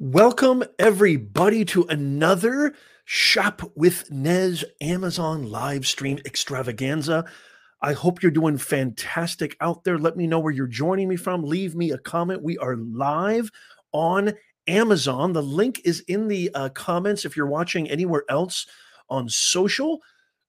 [0.00, 7.24] Welcome, everybody, to another Shop with Nez Amazon live stream extravaganza.
[7.80, 9.96] I hope you're doing fantastic out there.
[9.96, 11.44] Let me know where you're joining me from.
[11.44, 12.42] Leave me a comment.
[12.42, 13.52] We are live
[13.92, 14.32] on
[14.66, 15.32] Amazon.
[15.32, 18.66] The link is in the uh, comments if you're watching anywhere else
[19.08, 20.00] on social.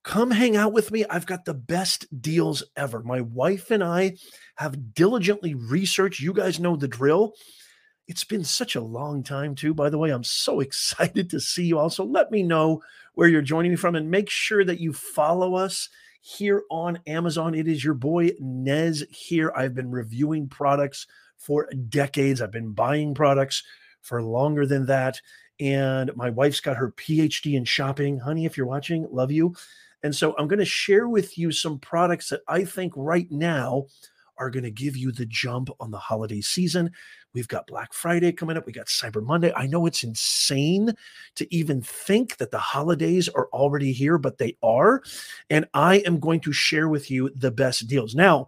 [0.03, 1.05] Come hang out with me.
[1.07, 3.03] I've got the best deals ever.
[3.03, 4.15] My wife and I
[4.55, 6.19] have diligently researched.
[6.19, 7.35] You guys know the drill
[8.07, 10.11] it's been such a long time, too, by the way.
[10.11, 11.89] I'm so excited to see you all.
[11.89, 12.81] So let me know
[13.13, 15.89] where you're joining me from and make sure that you follow us
[16.21, 17.53] here on Amazon.
[17.53, 19.53] It is your boy Nez here.
[19.55, 21.07] I've been reviewing products
[21.37, 23.63] for decades, I've been buying products
[24.01, 25.21] for longer than that.
[25.59, 28.19] And my wife's got her PhD in shopping.
[28.19, 29.55] Honey, if you're watching, love you.
[30.03, 33.85] And so I'm going to share with you some products that I think right now
[34.37, 36.91] are going to give you the jump on the holiday season.
[37.35, 38.65] We've got Black Friday coming up.
[38.65, 39.53] We got Cyber Monday.
[39.55, 40.93] I know it's insane
[41.35, 45.03] to even think that the holidays are already here, but they are.
[45.49, 48.15] And I am going to share with you the best deals.
[48.15, 48.47] Now,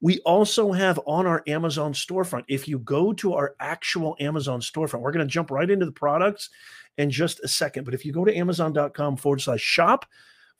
[0.00, 5.00] we also have on our Amazon storefront, if you go to our actual Amazon storefront,
[5.00, 6.50] we're going to jump right into the products
[6.98, 7.84] in just a second.
[7.84, 10.04] But if you go to amazon.com forward slash shop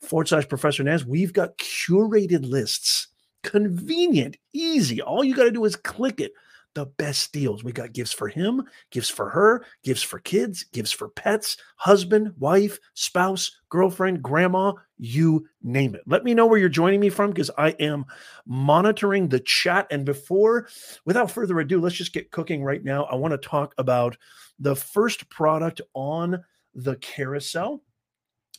[0.01, 3.09] forward slash Professor Nez, we've got curated lists
[3.43, 5.01] convenient, easy.
[5.01, 6.33] All you got to do is click it.
[6.75, 7.63] The best deals.
[7.63, 12.33] We got gifts for him, gifts for her, gifts for kids, gifts for pets, husband,
[12.37, 16.01] wife, spouse, girlfriend, grandma, you name it.
[16.05, 18.05] Let me know where you're joining me from because I am
[18.45, 19.87] monitoring the chat.
[19.89, 20.67] And before,
[21.05, 23.05] without further ado, let's just get cooking right now.
[23.05, 24.15] I want to talk about
[24.59, 26.43] the first product on
[26.75, 27.81] the carousel.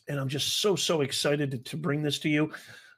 [0.09, 2.51] And I'm just so, so excited to, to bring this to you.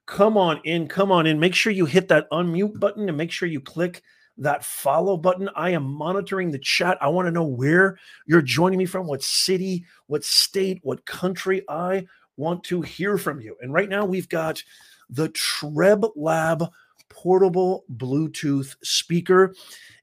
[0.06, 1.40] Come on in, come on in.
[1.40, 4.02] Make sure you hit that unmute button and make sure you click
[4.38, 5.50] that follow button.
[5.56, 6.98] I am monitoring the chat.
[7.02, 11.64] I want to know where you're joining me from, what city, what state, what country.
[11.70, 13.56] I want to hear from you.
[13.62, 14.64] And right now we've got
[15.10, 16.66] the Treb Lab
[17.10, 19.54] portable Bluetooth speaker.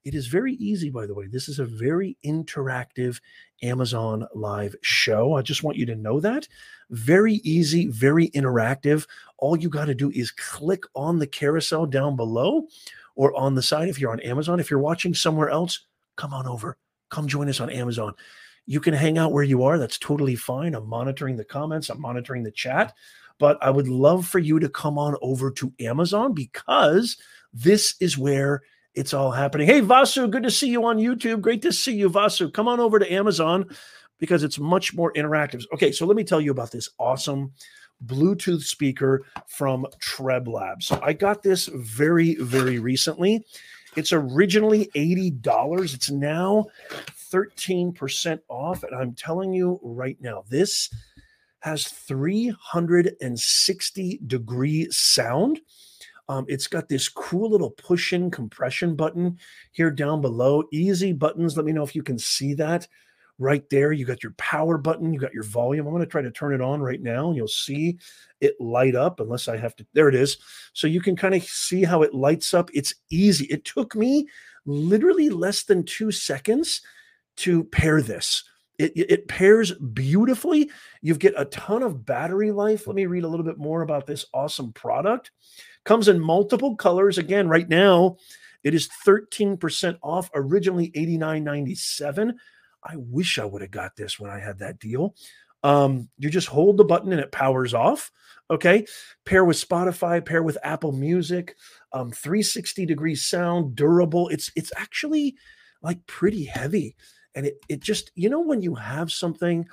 [0.05, 1.27] It is very easy, by the way.
[1.27, 3.19] This is a very interactive
[3.61, 5.33] Amazon Live show.
[5.33, 6.47] I just want you to know that.
[6.89, 9.07] Very easy, very interactive.
[9.37, 12.67] All you got to do is click on the carousel down below
[13.21, 14.59] or on the side if you're on Amazon.
[14.59, 15.85] If you're watching somewhere else,
[16.17, 16.75] come on over.
[17.11, 18.15] Come join us on Amazon.
[18.65, 19.77] You can hang out where you are.
[19.77, 20.73] That's totally fine.
[20.73, 22.95] I'm monitoring the comments, I'm monitoring the chat.
[23.37, 27.15] But I would love for you to come on over to Amazon because
[27.53, 28.63] this is where
[28.95, 29.67] it's all happening.
[29.67, 31.41] Hey, Vasu, good to see you on YouTube.
[31.41, 32.51] Great to see you, Vasu.
[32.51, 33.69] Come on over to Amazon
[34.17, 35.63] because it's much more interactive.
[35.75, 37.51] Okay, so let me tell you about this awesome
[38.05, 40.83] Bluetooth speaker from TrebLab.
[40.83, 43.45] So I got this very, very recently.
[43.95, 45.93] It's originally $80.
[45.93, 46.65] It's now
[47.31, 48.81] 13% off.
[48.83, 50.89] And I'm telling you right now, this
[51.59, 55.59] has 360 degree sound.
[56.29, 59.37] Um, it's got this cool little push in compression button
[59.73, 60.63] here down below.
[60.71, 61.57] Easy buttons.
[61.57, 62.87] Let me know if you can see that
[63.41, 63.91] right there.
[63.91, 65.87] You got your power button, you got your volume.
[65.87, 67.97] I'm going to try to turn it on right now and you'll see
[68.39, 69.85] it light up unless I have to.
[69.93, 70.37] There it is.
[70.73, 72.69] So you can kind of see how it lights up.
[72.73, 73.45] It's easy.
[73.45, 74.27] It took me
[74.65, 76.81] literally less than two seconds
[77.37, 78.43] to pair this.
[78.77, 80.69] It, it pairs beautifully.
[81.01, 82.87] You get a ton of battery life.
[82.87, 85.31] Let me read a little bit more about this awesome product.
[85.83, 87.17] Comes in multiple colors.
[87.17, 88.17] Again, right now,
[88.63, 92.33] it is 13% off, originally $89.97.
[92.83, 95.15] I wish I would have got this when I had that deal.
[95.63, 98.11] Um, you just hold the button and it powers off.
[98.49, 98.85] Okay.
[99.25, 101.55] Pair with Spotify, pair with Apple Music,
[101.93, 104.27] um, 360 degree sound, durable.
[104.29, 105.35] It's it's actually
[105.81, 106.95] like pretty heavy.
[107.35, 109.67] And it it just, you know, when you have something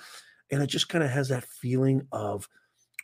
[0.50, 2.48] and it just kind of has that feeling of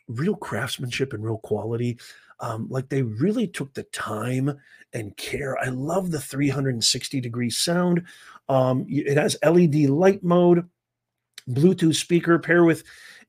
[0.07, 1.97] real craftsmanship and real quality.
[2.39, 4.57] Um, like they really took the time
[4.93, 5.57] and care.
[5.57, 8.03] I love the 360 degree sound.
[8.49, 10.67] Um, it has LED light mode,
[11.49, 12.83] Bluetooth speaker, pair with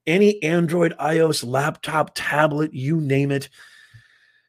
[0.06, 3.48] any Android, iOS, laptop, tablet, you name it.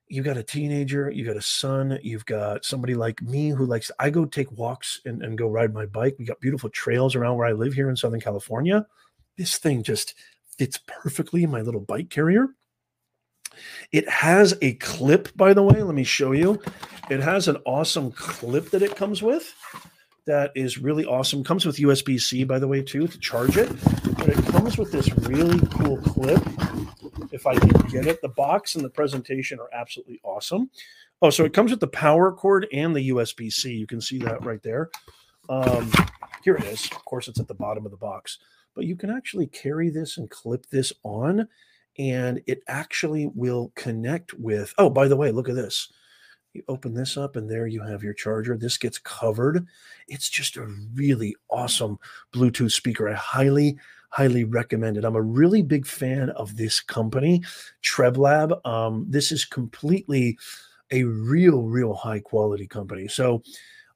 [0.07, 3.91] You got a teenager, you got a son, you've got somebody like me who likes,
[3.99, 6.15] I go take walks and, and go ride my bike.
[6.17, 8.85] We got beautiful trails around where I live here in Southern California.
[9.37, 10.13] This thing just
[10.57, 12.47] fits perfectly in my little bike carrier.
[13.91, 15.81] It has a clip, by the way.
[15.81, 16.61] Let me show you.
[17.09, 19.53] It has an awesome clip that it comes with
[20.27, 21.43] that is really awesome.
[21.43, 23.69] Comes with USB C, by the way, too, to charge it.
[24.17, 26.41] But it comes with this really cool clip.
[27.31, 30.69] If I can get it, the box and the presentation are absolutely awesome.
[31.21, 33.73] Oh, so it comes with the power cord and the USB C.
[33.73, 34.91] You can see that right there.
[35.49, 35.91] Um,
[36.43, 36.85] here it is.
[36.91, 38.37] Of course, it's at the bottom of the box,
[38.75, 41.47] but you can actually carry this and clip this on,
[41.99, 44.73] and it actually will connect with.
[44.77, 45.91] Oh, by the way, look at this.
[46.53, 48.57] You open this up, and there you have your charger.
[48.57, 49.65] This gets covered.
[50.07, 51.99] It's just a really awesome
[52.33, 53.09] Bluetooth speaker.
[53.09, 53.77] I highly,
[54.09, 55.05] highly recommend it.
[55.05, 57.43] I'm a really big fan of this company,
[57.83, 58.65] TrebLab.
[58.65, 60.37] Um, this is completely
[60.91, 63.07] a real, real high quality company.
[63.07, 63.43] So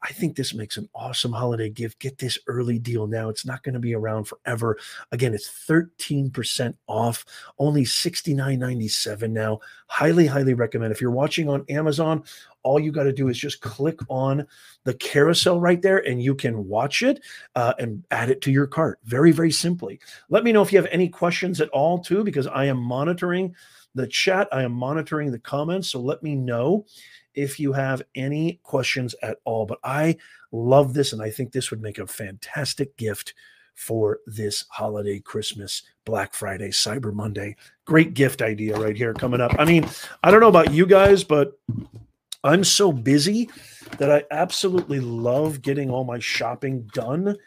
[0.03, 1.99] I think this makes an awesome holiday gift.
[1.99, 3.29] Get this early deal now.
[3.29, 4.77] It's not going to be around forever.
[5.11, 7.25] Again, it's 13% off,
[7.59, 9.59] only $69.97 now.
[9.87, 10.91] Highly, highly recommend.
[10.91, 12.23] If you're watching on Amazon,
[12.63, 14.45] all you got to do is just click on
[14.83, 17.19] the carousel right there and you can watch it
[17.55, 18.99] uh, and add it to your cart.
[19.03, 19.99] Very, very simply.
[20.29, 23.55] Let me know if you have any questions at all, too, because I am monitoring
[23.93, 24.47] the chat.
[24.51, 25.89] I am monitoring the comments.
[25.89, 26.85] So let me know
[27.35, 29.65] if you have any questions at all.
[29.65, 30.17] But I
[30.51, 33.33] love this, and I think this would make a fantastic gift
[33.73, 37.55] for this holiday, Christmas, Black Friday, Cyber Monday.
[37.85, 39.55] Great gift idea right here coming up.
[39.57, 39.87] I mean,
[40.23, 41.57] I don't know about you guys, but
[42.43, 43.49] I'm so busy
[43.97, 47.37] that I absolutely love getting all my shopping done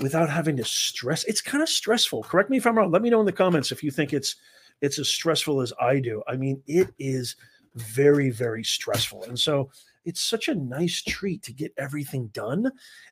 [0.00, 1.24] without having to stress.
[1.24, 2.24] It's kind of stressful.
[2.24, 2.90] Correct me if I'm wrong.
[2.90, 4.36] Let me know in the comments if you think it's
[4.80, 6.22] it's as stressful as I do.
[6.26, 7.36] I mean, it is
[7.74, 9.24] very, very stressful.
[9.24, 9.70] And so
[10.04, 12.70] it's such a nice treat to get everything done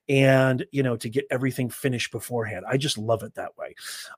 [0.08, 2.64] and you know to get everything finished beforehand.
[2.68, 3.74] I just love it that way.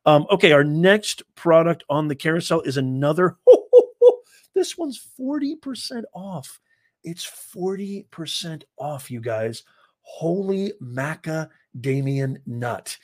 [0.06, 3.37] Um, okay our next product on the carousel is another
[4.54, 6.60] this one's 40% off.
[7.02, 9.62] It's 40% off you guys.
[10.02, 12.96] Holy macadamian nut.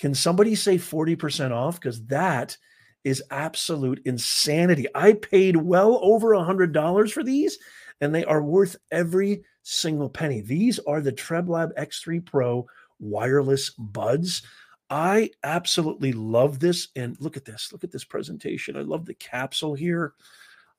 [0.00, 1.80] Can somebody say 40% off?
[1.80, 2.56] Because that
[3.04, 4.86] is absolute insanity.
[4.94, 7.58] I paid well over a hundred dollars for these,
[8.00, 10.40] and they are worth every single penny.
[10.40, 12.66] These are the TrebLab X3 Pro
[12.98, 14.42] wireless buds.
[14.90, 16.88] I absolutely love this.
[16.96, 17.72] And look at this.
[17.72, 18.76] Look at this presentation.
[18.76, 20.14] I love the capsule here.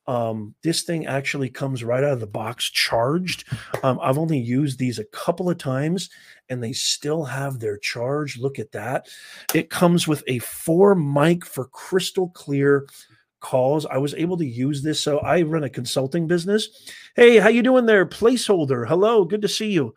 [0.06, 3.44] Um, this thing actually comes right out of the box charged.
[3.82, 6.10] Um, I've only used these a couple of times
[6.48, 8.38] and they still have their charge.
[8.38, 9.08] Look at that.
[9.54, 12.86] It comes with a four mic for crystal clear
[13.40, 13.86] calls.
[13.86, 15.00] I was able to use this.
[15.00, 16.68] So I run a consulting business.
[17.14, 18.06] Hey, how you doing there?
[18.06, 18.86] Placeholder.
[18.86, 19.24] Hello.
[19.24, 19.94] Good to see you.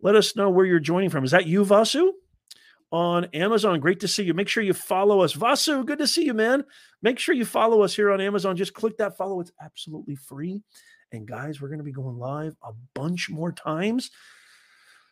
[0.00, 1.24] Let us know where you're joining from.
[1.24, 2.10] Is that you, Vasu?
[2.90, 3.80] On Amazon.
[3.80, 4.34] Great to see you.
[4.34, 5.34] Make sure you follow us.
[5.34, 6.64] Vasu, good to see you, man.
[7.02, 8.56] Make sure you follow us here on Amazon.
[8.56, 10.62] Just click that follow, it's absolutely free.
[11.12, 14.10] And guys, we're going to be going live a bunch more times.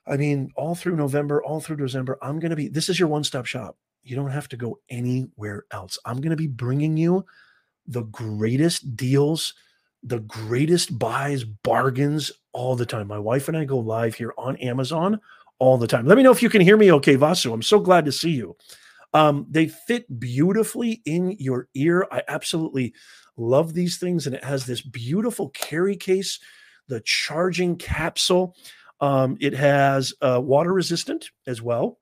[0.07, 3.09] I mean, all through November, all through December, I'm going to be, this is your
[3.09, 3.77] one stop shop.
[4.03, 5.99] You don't have to go anywhere else.
[6.05, 7.25] I'm going to be bringing you
[7.87, 9.55] the greatest deals,
[10.03, 13.09] the greatest buys, bargains all the time.
[13.09, 15.21] My wife and I go live here on Amazon
[15.59, 16.07] all the time.
[16.07, 17.53] Let me know if you can hear me okay, Vasu.
[17.53, 18.57] I'm so glad to see you.
[19.15, 22.07] Um, they fit beautifully in your ear.
[22.11, 22.95] I absolutely
[23.37, 24.27] love these things.
[24.27, 26.39] And it has this beautiful carry case,
[26.89, 28.55] the charging capsule.
[29.01, 31.99] Um, it has uh, water resistant as well.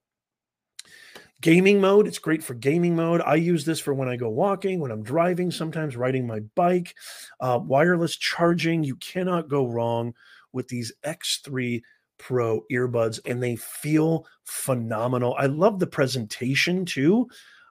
[1.41, 3.21] Gaming mode, it's great for gaming mode.
[3.21, 6.95] I use this for when I go walking, when I'm driving, sometimes riding my bike.
[7.39, 10.15] Uh, wireless charging, you cannot go wrong
[10.53, 11.83] with these X3
[12.27, 15.37] Pro earbuds and they feel phenomenal.
[15.39, 17.29] I love the presentation too.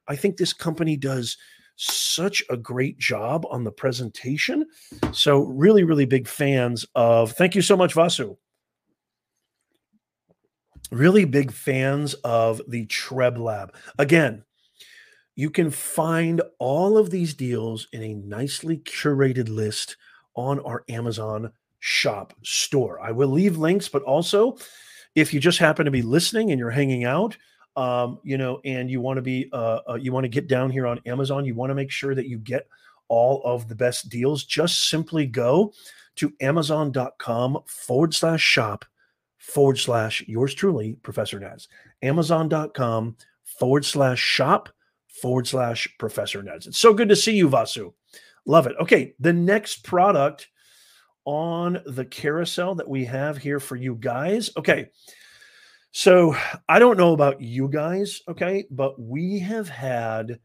[0.07, 1.37] I think this company does
[1.75, 4.67] such a great job on the presentation.
[5.11, 7.31] So, really, really big fans of.
[7.31, 8.37] Thank you so much, Vasu.
[10.91, 13.69] Really big fans of the TrebLab.
[13.97, 14.43] Again,
[15.35, 19.97] you can find all of these deals in a nicely curated list
[20.35, 21.51] on our Amazon
[21.85, 22.97] shop store.
[23.01, 24.55] I will leave links, but also
[25.15, 27.35] if you just happen to be listening and you're hanging out,
[27.75, 30.69] um, you know, and you want to be, uh, uh, you want to get down
[30.69, 32.69] here on Amazon, you want to make sure that you get
[33.09, 34.45] all of the best deals.
[34.45, 35.73] Just simply go
[36.15, 38.85] to amazon.com forward slash shop
[39.37, 41.67] forward slash yours truly, Professor Nez.
[42.01, 44.69] Amazon.com forward slash shop
[45.09, 46.65] forward slash Professor Nez.
[46.65, 47.91] It's so good to see you, Vasu.
[48.45, 48.75] Love it.
[48.79, 50.47] Okay, the next product
[51.25, 54.49] on the carousel that we have here for you guys.
[54.57, 54.89] Okay.
[55.91, 56.35] So
[56.67, 60.39] I don't know about you guys, okay, but we have had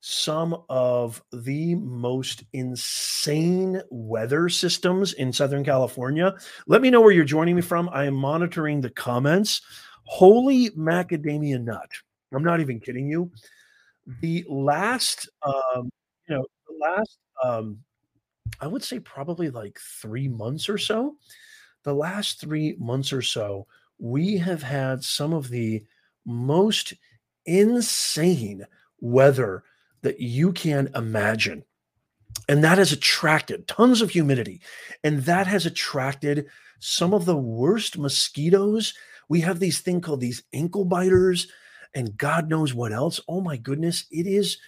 [0.00, 6.34] some of the most insane weather systems in Southern California.
[6.66, 7.90] Let me know where you're joining me from.
[7.92, 9.60] I am monitoring the comments.
[10.04, 11.90] Holy macadamia nut.
[12.32, 13.30] I'm not even kidding you.
[14.20, 15.90] The last, um,
[16.28, 17.78] you know, the last um,
[18.60, 21.16] I would say probably like three months or so.
[21.82, 23.66] The last three months or so,
[23.98, 25.84] we have had some of the
[26.24, 26.94] most
[27.44, 28.66] insane
[29.00, 29.64] weather
[30.02, 31.64] that you can imagine.
[32.48, 34.60] And that has attracted tons of humidity.
[35.04, 36.46] And that has attracted
[36.80, 38.94] some of the worst mosquitoes.
[39.28, 41.48] We have these thing called these ankle biters
[41.94, 43.20] and God knows what else.
[43.26, 44.58] Oh my goodness, it is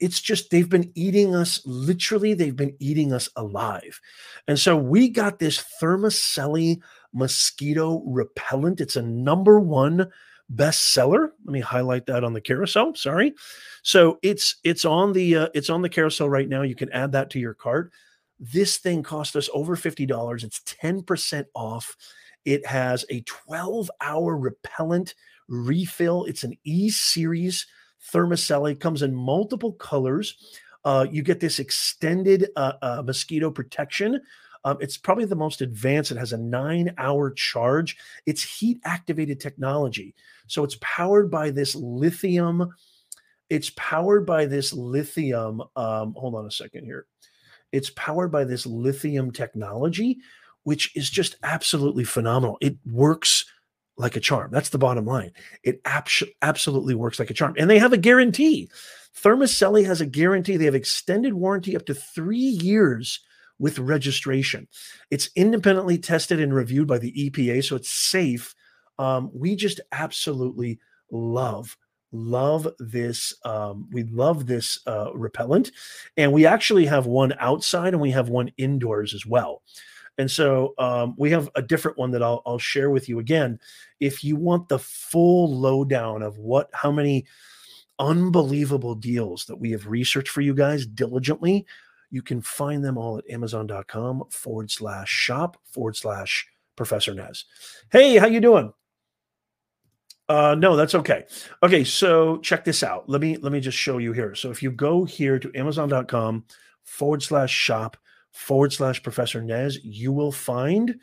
[0.00, 4.00] it's just they've been eating us literally they've been eating us alive.
[4.48, 6.80] And so we got this Thermacell
[7.12, 8.80] mosquito repellent.
[8.80, 10.10] It's a number 1
[10.54, 11.30] bestseller.
[11.44, 12.94] Let me highlight that on the carousel.
[12.94, 13.34] Sorry.
[13.82, 16.62] So it's it's on the uh, it's on the carousel right now.
[16.62, 17.92] You can add that to your cart.
[18.40, 20.42] This thing cost us over $50.
[20.42, 21.96] It's 10% off.
[22.44, 25.14] It has a 12 hour repellent
[25.48, 26.24] refill.
[26.24, 27.66] It's an E series
[28.12, 28.70] Thermacell.
[28.70, 30.36] It comes in multiple colors.
[30.84, 34.20] Uh, you get this extended uh, uh, mosquito protection.
[34.64, 36.10] Um, it's probably the most advanced.
[36.10, 37.96] It has a nine hour charge.
[38.26, 40.14] It's heat activated technology.
[40.46, 42.70] So it's powered by this lithium.
[43.50, 45.62] It's powered by this lithium.
[45.76, 47.06] Um, hold on a second here.
[47.72, 50.18] It's powered by this lithium technology,
[50.62, 52.56] which is just absolutely phenomenal.
[52.60, 53.44] It works
[53.96, 54.50] like a charm.
[54.50, 55.32] That's the bottom line.
[55.62, 55.80] It
[56.42, 57.54] absolutely works like a charm.
[57.58, 58.68] And they have a guarantee.
[59.16, 60.56] Thermacell has a guarantee.
[60.56, 63.20] They have extended warranty up to three years
[63.58, 64.66] with registration.
[65.10, 68.54] It's independently tested and reviewed by the EPA, so it's safe.
[68.98, 71.76] Um, we just absolutely love
[72.14, 75.72] love this um, we love this uh, repellent
[76.16, 79.62] and we actually have one outside and we have one indoors as well
[80.18, 83.58] and so um, we have a different one that I'll, I'll share with you again
[84.00, 87.26] if you want the full lowdown of what how many
[87.98, 91.66] unbelievable deals that we have researched for you guys diligently
[92.10, 97.44] you can find them all at amazon.com forward slash shop forward slash professor nez
[97.92, 98.72] hey how you doing
[100.28, 101.24] uh, no, that's okay.
[101.62, 103.08] Okay, so check this out.
[103.08, 104.34] Let me let me just show you here.
[104.34, 106.44] So if you go here to Amazon.com
[106.82, 107.96] forward slash shop
[108.34, 110.96] forward slash Professor Nez, you will find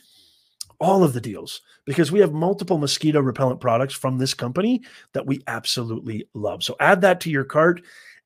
[0.80, 4.82] all of the deals because we have multiple mosquito repellent products from this company
[5.14, 6.64] that we absolutely love.
[6.64, 7.82] So add that to your cart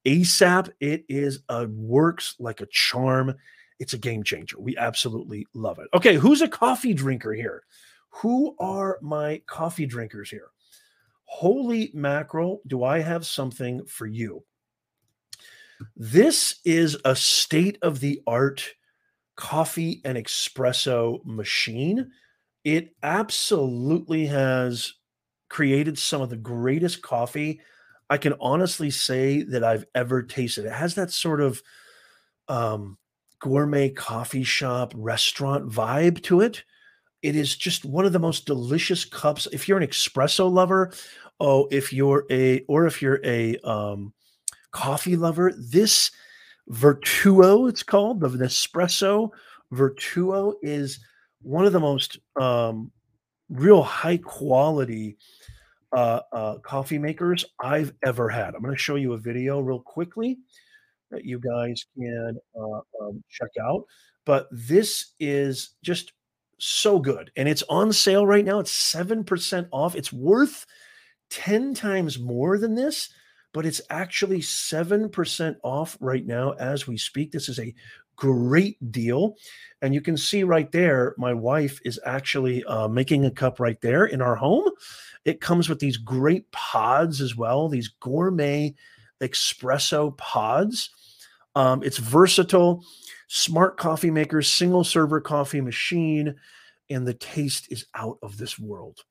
[0.05, 0.69] ASAP.
[0.79, 3.35] It is a works like a charm.
[3.79, 4.59] It's a game changer.
[4.59, 5.87] We absolutely love it.
[5.93, 7.63] Okay, who's a coffee drinker here?
[8.09, 10.49] Who are my coffee drinkers here?
[11.25, 14.43] Holy mackerel, do I have something for you?
[15.95, 18.73] This is a state of the art
[19.35, 22.11] coffee and espresso machine.
[22.63, 24.93] It absolutely has
[25.49, 27.61] created some of the greatest coffee
[28.09, 30.65] I can honestly say that I've ever tasted.
[30.65, 31.61] It has that sort of
[32.47, 32.97] um,
[33.39, 36.63] gourmet coffee shop restaurant vibe to it.
[37.21, 39.47] It is just one of the most delicious cups.
[39.51, 40.93] If you're an espresso lover,
[41.39, 44.13] oh, if you're a or if you're a um,
[44.71, 46.11] coffee lover, this
[46.69, 49.29] Vertuo, it's called the Nespresso
[49.73, 50.99] Vertuo, is
[51.41, 52.91] one of the most um,
[53.49, 55.17] real high quality
[55.95, 58.55] uh, uh, coffee makers I've ever had.
[58.55, 60.37] I'm going to show you a video real quickly
[61.11, 63.85] that you guys can uh, um, check out.
[64.25, 66.13] But this is just
[66.59, 67.31] so good.
[67.35, 68.59] And it's on sale right now.
[68.59, 69.95] It's 7% off.
[69.95, 70.65] It's worth
[71.29, 73.09] 10 times more than this,
[73.55, 77.31] but it's actually 7% off right now as we speak.
[77.31, 77.73] This is a
[78.17, 79.37] great deal.
[79.81, 83.79] And you can see right there, my wife is actually uh, making a cup right
[83.79, 84.69] there in our home.
[85.23, 88.75] It comes with these great pods as well, these gourmet
[89.21, 90.89] espresso pods.
[91.55, 92.83] Um, it's versatile
[93.29, 96.35] smart coffee maker, single server coffee machine,
[96.89, 99.05] and the taste is out of this world.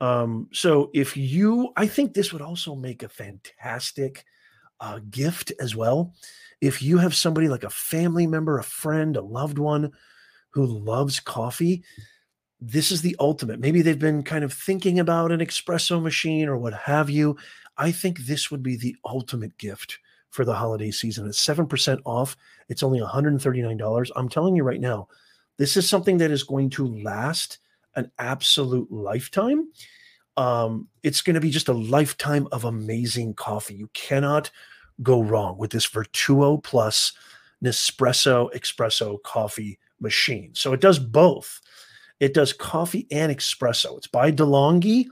[0.00, 4.24] Um, so if you, I think this would also make a fantastic
[4.80, 6.14] uh, gift as well.
[6.60, 9.92] If you have somebody like a family member, a friend, a loved one
[10.50, 11.82] who loves coffee,
[12.60, 13.60] this is the ultimate.
[13.60, 17.36] Maybe they've been kind of thinking about an espresso machine or what have you.
[17.78, 19.98] I think this would be the ultimate gift
[20.30, 21.26] for the holiday season.
[21.26, 22.36] It's 7% off.
[22.68, 24.10] It's only $139.
[24.14, 25.08] I'm telling you right now,
[25.56, 27.58] this is something that is going to last
[28.00, 29.68] an absolute lifetime.
[30.36, 33.74] Um, it's going to be just a lifetime of amazing coffee.
[33.74, 34.50] You cannot
[35.02, 37.12] go wrong with this Vertuo Plus
[37.62, 40.50] Nespresso Espresso coffee machine.
[40.54, 41.60] So it does both.
[42.20, 43.96] It does coffee and espresso.
[43.96, 45.06] It's by DeLonghi.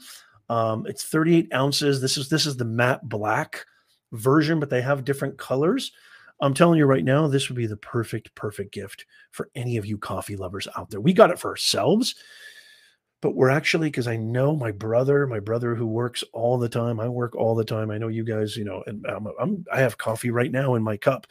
[0.51, 2.01] Um, it's 38 ounces.
[2.01, 3.67] This is this is the matte black
[4.13, 5.93] version, but they have different colors.
[6.41, 9.87] I'm telling you right now, this would be the perfect, perfect gift for any of
[9.87, 11.01] you coffee lovers out there.
[11.01, 12.15] We got it for ourselves.
[13.21, 17.01] But we're actually because I know my brother, my brother who works all the time.
[17.01, 17.91] I work all the time.
[17.91, 20.83] I know you guys, you know, and I'm, I'm i have coffee right now in
[20.83, 21.27] my cup,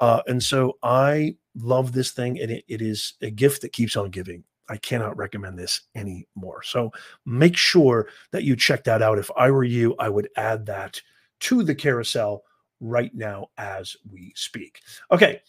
[0.00, 3.96] uh, and so I love this thing, and it, it is a gift that keeps
[3.96, 4.44] on giving.
[4.68, 6.62] I cannot recommend this anymore.
[6.62, 6.92] So
[7.26, 9.18] make sure that you check that out.
[9.18, 11.00] If I were you, I would add that
[11.40, 12.44] to the carousel
[12.80, 14.80] right now as we speak.
[15.10, 15.40] Okay,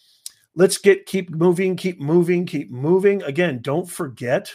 [0.54, 3.22] let's get keep moving, keep moving, keep moving.
[3.22, 4.52] Again, don't forget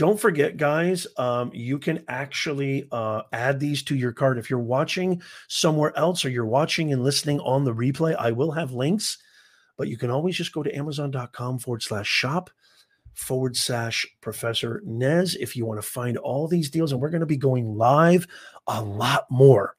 [0.00, 4.38] don't forget, guys, um, you can actually uh, add these to your card.
[4.38, 8.50] If you're watching somewhere else or you're watching and listening on the replay, I will
[8.50, 9.18] have links,
[9.76, 12.48] but you can always just go to amazon.com forward slash shop
[13.12, 16.92] forward slash Professor Nez if you want to find all these deals.
[16.92, 18.26] And we're going to be going live
[18.68, 19.76] a lot more,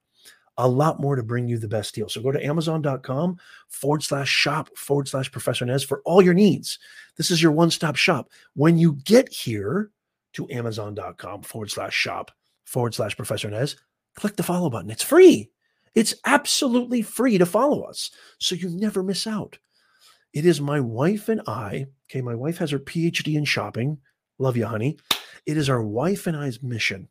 [0.55, 2.07] a lot more to bring you the best deal.
[2.09, 6.77] So go to amazon.com forward slash shop forward slash Professor Nez for all your needs.
[7.17, 8.29] This is your one stop shop.
[8.53, 9.89] When you get here,
[10.33, 12.31] to amazon.com forward slash shop
[12.65, 13.75] forward slash Professor Nez,
[14.15, 14.89] click the follow button.
[14.89, 15.51] It's free.
[15.93, 18.11] It's absolutely free to follow us.
[18.39, 19.57] So you never miss out.
[20.33, 21.87] It is my wife and I.
[22.09, 23.97] Okay, my wife has her PhD in shopping.
[24.39, 24.97] Love you, honey.
[25.45, 27.09] It is our wife and I's mission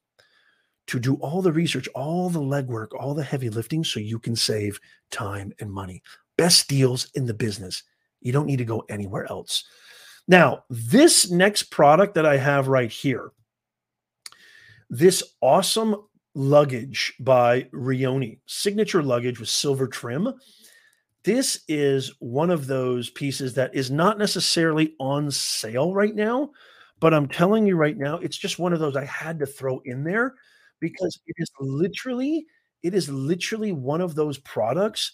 [0.87, 4.35] to do all the research, all the legwork, all the heavy lifting so you can
[4.35, 6.03] save time and money.
[6.37, 7.83] Best deals in the business.
[8.21, 9.65] You don't need to go anywhere else.
[10.29, 13.31] Now, this next product that I have right here,
[14.89, 15.97] this awesome
[16.35, 20.33] luggage by Rioni, signature luggage with silver trim.
[21.25, 26.51] This is one of those pieces that is not necessarily on sale right now,
[26.99, 29.81] but I'm telling you right now, it's just one of those I had to throw
[29.85, 30.35] in there
[30.81, 32.47] because it is literally,
[32.83, 35.13] it is literally one of those products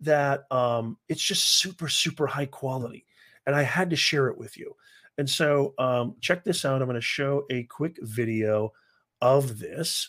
[0.00, 3.04] that um, it's just super, super high quality
[3.48, 4.76] and I had to share it with you.
[5.16, 6.82] And so, um, check this out.
[6.82, 8.72] I'm going to show a quick video
[9.22, 10.06] of this,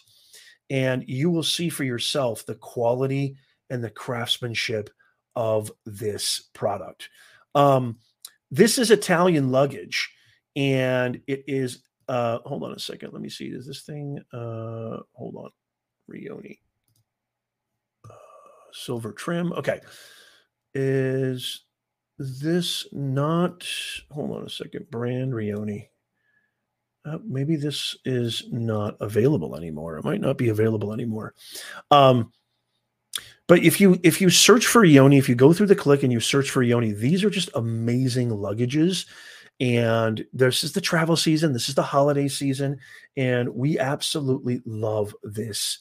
[0.70, 3.38] and you will see for yourself the quality
[3.70, 4.90] and the craftsmanship
[5.38, 7.10] of this product.
[7.56, 8.00] Um,
[8.52, 10.12] this is Italian luggage,
[10.56, 11.82] and it is.
[12.10, 13.14] Uh, hold on a second.
[13.14, 13.46] Let me see.
[13.46, 14.20] Is this thing?
[14.34, 15.50] Uh, hold on.
[16.12, 16.60] Rioni.
[18.04, 18.14] Uh,
[18.74, 19.54] silver trim.
[19.54, 19.80] Okay.
[20.74, 21.64] Is
[22.20, 23.66] this not
[24.12, 25.88] hold on a second brand rioni.
[27.06, 29.98] Uh, maybe this is not available anymore.
[29.98, 31.34] It might not be available anymore.
[31.92, 32.32] Um,
[33.48, 36.12] but if you if you search for Rioni, if you go through the click and
[36.12, 39.08] you search for Rioni, these are just amazing luggages.
[39.60, 42.80] And this is the travel season, this is the holiday season,
[43.18, 45.80] and we absolutely love this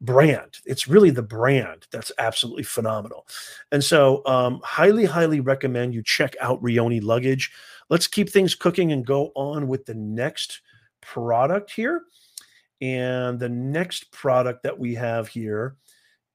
[0.00, 0.58] brand.
[0.64, 3.26] It's really the brand that's absolutely phenomenal.
[3.72, 7.50] And so, um, highly, highly recommend you check out Rioni Luggage.
[7.90, 10.60] Let's keep things cooking and go on with the next
[11.00, 12.02] product here.
[12.80, 15.76] And the next product that we have here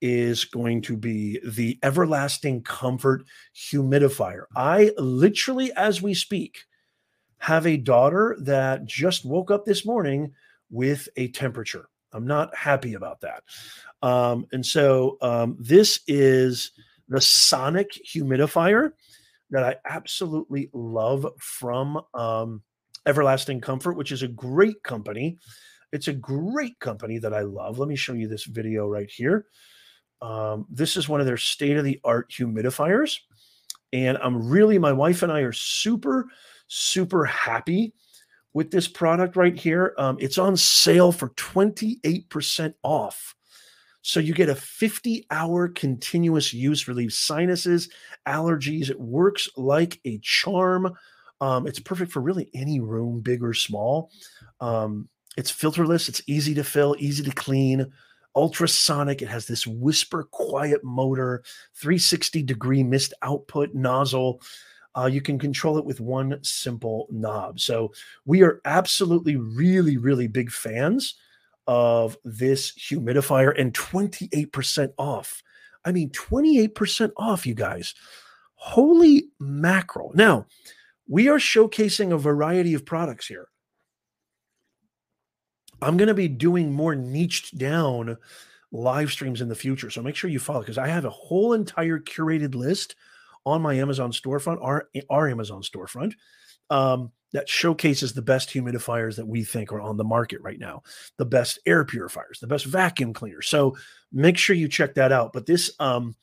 [0.02, 3.24] is going to be the Everlasting Comfort
[3.56, 4.44] Humidifier.
[4.54, 6.66] I literally, as we speak,
[7.38, 10.34] have a daughter that just woke up this morning
[10.70, 11.88] with a temperature.
[12.14, 13.44] I'm not happy about that.
[14.02, 16.72] Um, and so um, this is
[17.08, 18.92] the Sonic humidifier
[19.50, 22.62] that I absolutely love from um,
[23.06, 25.38] Everlasting Comfort, which is a great company.
[25.92, 27.78] It's a great company that I love.
[27.78, 29.46] Let me show you this video right here.
[30.22, 33.18] Um, this is one of their state of the art humidifiers.
[33.92, 36.28] And I'm really, my wife and I are super,
[36.68, 37.94] super happy
[38.54, 39.94] with this product right here.
[39.98, 43.36] Um, it's on sale for 28% off.
[44.02, 47.90] So you get a 50 hour continuous use, relieves sinuses,
[48.28, 48.90] allergies.
[48.90, 50.94] It works like a charm.
[51.40, 54.12] Um, it's perfect for really any room, big or small.
[54.60, 57.92] Um, it's filterless, it's easy to fill, easy to clean,
[58.36, 59.22] ultrasonic.
[59.22, 61.44] It has this whisper quiet motor,
[61.76, 64.42] 360 degree mist output nozzle.
[64.96, 67.60] Uh, you can control it with one simple knob.
[67.60, 67.94] So
[68.26, 71.16] we are absolutely, really, really big fans
[71.68, 75.42] of this humidifier and 28% off.
[75.86, 77.96] I mean, 28% off, you guys.
[78.56, 80.12] Holy mackerel.
[80.14, 80.46] Now,
[81.08, 83.48] we are showcasing a variety of products here.
[85.82, 88.18] I'm going to be doing more niched down
[88.72, 89.90] live streams in the future.
[89.90, 92.96] So make sure you follow because I have a whole entire curated list
[93.46, 96.14] on my Amazon storefront, our, our Amazon storefront,
[96.70, 100.84] um, that showcases the best humidifiers that we think are on the market right now,
[101.18, 103.48] the best air purifiers, the best vacuum cleaners.
[103.48, 103.76] So
[104.12, 105.34] make sure you check that out.
[105.34, 106.16] But this um,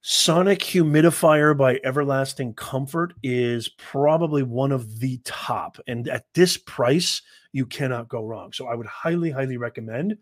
[0.00, 5.78] Sonic Humidifier by Everlasting Comfort is probably one of the top.
[5.86, 7.20] And at this price,
[7.52, 8.52] you cannot go wrong.
[8.52, 10.16] So I would highly, highly recommend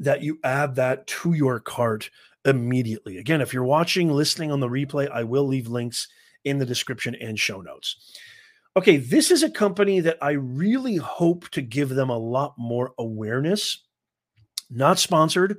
[0.00, 2.10] that you add that to your cart
[2.48, 3.18] immediately.
[3.18, 6.08] Again, if you're watching, listening on the replay, I will leave links
[6.44, 8.16] in the description and show notes.
[8.76, 12.92] Okay, this is a company that I really hope to give them a lot more
[12.98, 13.84] awareness.
[14.70, 15.58] Not sponsored.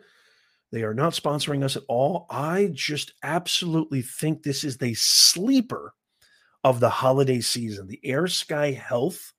[0.72, 2.28] They are not sponsoring us at all.
[2.30, 5.94] I just absolutely think this is the sleeper
[6.64, 7.88] of the holiday season.
[7.88, 9.34] The Air Sky Health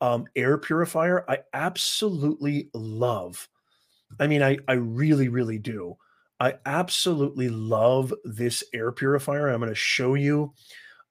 [0.00, 3.48] um, air purifier, I absolutely love.
[4.18, 5.96] I mean, I, I really, really do.
[6.40, 9.48] I absolutely love this air purifier.
[9.48, 10.54] I'm going to show you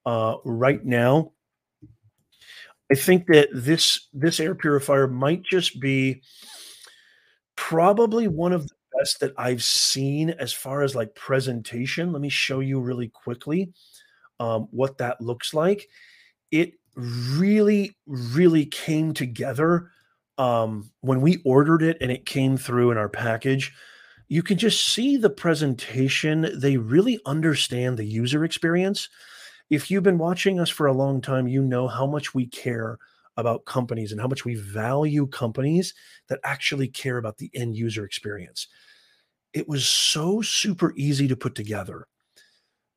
[0.04, 1.32] uh, right now.
[2.90, 6.22] I think that this this air purifier might just be
[7.54, 12.10] probably one of the best that I've seen as far as like presentation.
[12.12, 13.72] Let me show you really quickly
[14.40, 15.88] um, what that looks like.
[16.50, 19.90] It really, really came together
[20.38, 23.72] um, when we ordered it and it came through in our package
[24.30, 26.48] you can just see the presentation.
[26.54, 29.08] They really understand the user experience.
[29.70, 32.96] If you've been watching us for a long time, you know how much we care
[33.36, 35.94] about companies and how much we value companies
[36.28, 38.68] that actually care about the end user experience.
[39.52, 42.06] It was so super easy to put together.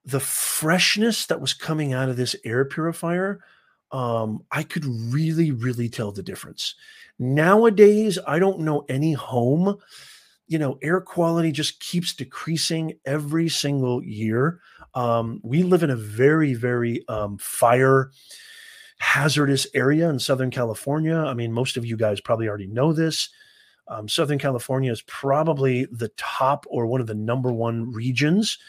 [0.06, 3.44] The freshness that was coming out of this air purifier,
[3.92, 6.76] um, I could really, really tell the difference.
[7.18, 9.80] Nowadays, I don't know any home
[10.54, 14.60] you know, air quality just keeps decreasing every single year.
[14.94, 18.12] Um, we live in a very, very um, fire
[19.00, 21.16] hazardous area in Southern California.
[21.16, 23.30] I mean, most of you guys probably already know this.
[23.88, 28.60] Um, Southern California is probably the top or one of the number one regions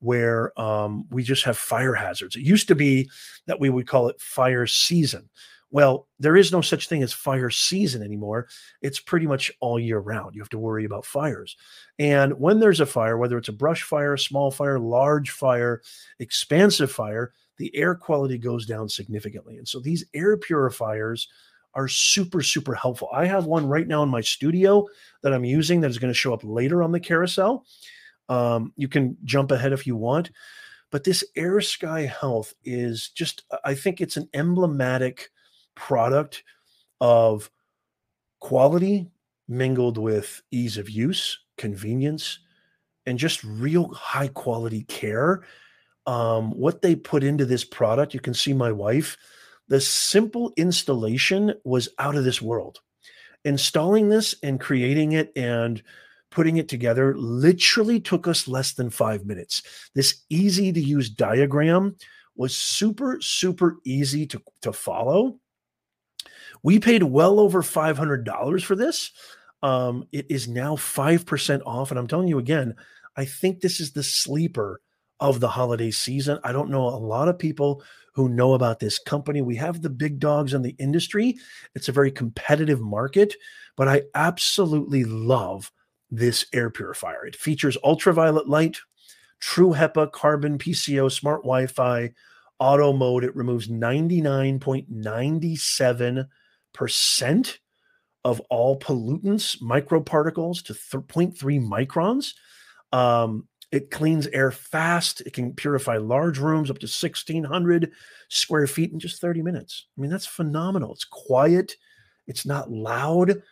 [0.00, 2.36] where um, we just have fire hazards.
[2.36, 3.08] It used to be
[3.46, 5.30] that we would call it fire season.
[5.72, 8.48] Well, there is no such thing as fire season anymore.
[8.82, 10.34] It's pretty much all year round.
[10.34, 11.56] You have to worry about fires.
[11.98, 15.80] And when there's a fire, whether it's a brush fire, small fire, large fire,
[16.18, 19.58] expansive fire, the air quality goes down significantly.
[19.58, 21.28] And so these air purifiers
[21.74, 23.08] are super, super helpful.
[23.12, 24.86] I have one right now in my studio
[25.22, 27.64] that I'm using that is going to show up later on the carousel.
[28.28, 30.30] Um, you can jump ahead if you want.
[30.90, 35.30] But this Air Sky Health is just, I think it's an emblematic
[35.80, 36.44] product
[37.00, 37.50] of
[38.38, 39.08] quality
[39.48, 42.38] mingled with ease of use, convenience,
[43.06, 45.42] and just real high quality care.
[46.06, 49.16] Um, what they put into this product, you can see my wife,
[49.68, 52.80] the simple installation was out of this world.
[53.44, 55.82] Installing this and creating it and
[56.30, 59.62] putting it together literally took us less than five minutes.
[59.94, 61.96] This easy to use diagram
[62.36, 65.38] was super, super easy to, to follow.
[66.62, 69.10] We paid well over $500 for this.
[69.62, 71.90] Um, it is now 5% off.
[71.90, 72.74] And I'm telling you again,
[73.16, 74.80] I think this is the sleeper
[75.20, 76.38] of the holiday season.
[76.44, 77.82] I don't know a lot of people
[78.14, 79.40] who know about this company.
[79.42, 81.36] We have the big dogs in the industry.
[81.74, 83.34] It's a very competitive market,
[83.76, 85.70] but I absolutely love
[86.10, 87.26] this air purifier.
[87.26, 88.78] It features ultraviolet light,
[89.38, 92.12] true HEPA, carbon, PCO, smart Wi Fi,
[92.58, 93.22] auto mode.
[93.24, 96.26] It removes 99.97
[96.72, 97.58] percent
[98.24, 102.34] of all pollutants, microparticles to 0.3 microns.
[102.92, 105.20] Um, it cleans air fast.
[105.22, 107.92] It can purify large rooms up to 1,600
[108.28, 109.86] square feet in just 30 minutes.
[109.96, 110.92] I mean, that's phenomenal.
[110.92, 111.76] It's quiet,
[112.26, 113.42] it's not loud.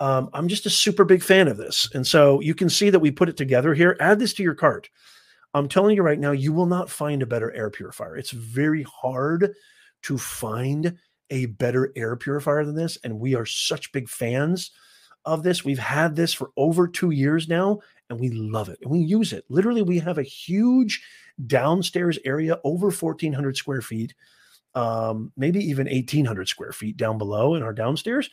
[0.00, 1.88] Um, I'm just a super big fan of this.
[1.94, 3.96] And so you can see that we put it together here.
[3.98, 4.88] Add this to your cart.
[5.54, 8.16] I'm telling you right now, you will not find a better air purifier.
[8.16, 9.54] It's very hard
[10.02, 10.96] to find
[11.30, 12.98] a better air purifier than this.
[13.04, 14.70] And we are such big fans
[15.24, 15.64] of this.
[15.64, 18.78] We've had this for over two years now, and we love it.
[18.82, 19.44] And we use it.
[19.48, 21.02] Literally, we have a huge
[21.46, 24.14] downstairs area, over 1,400 square feet,
[24.74, 28.30] um, maybe even 1,800 square feet down below in our downstairs.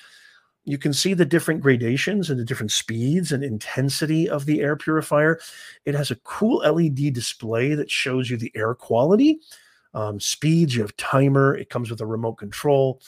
[0.64, 4.76] You can see the different gradations and the different speeds and intensity of the air
[4.76, 5.40] purifier.
[5.86, 9.40] It has a cool LED display that shows you the air quality
[9.96, 13.02] um, speeds, you have timer, it comes with a remote control.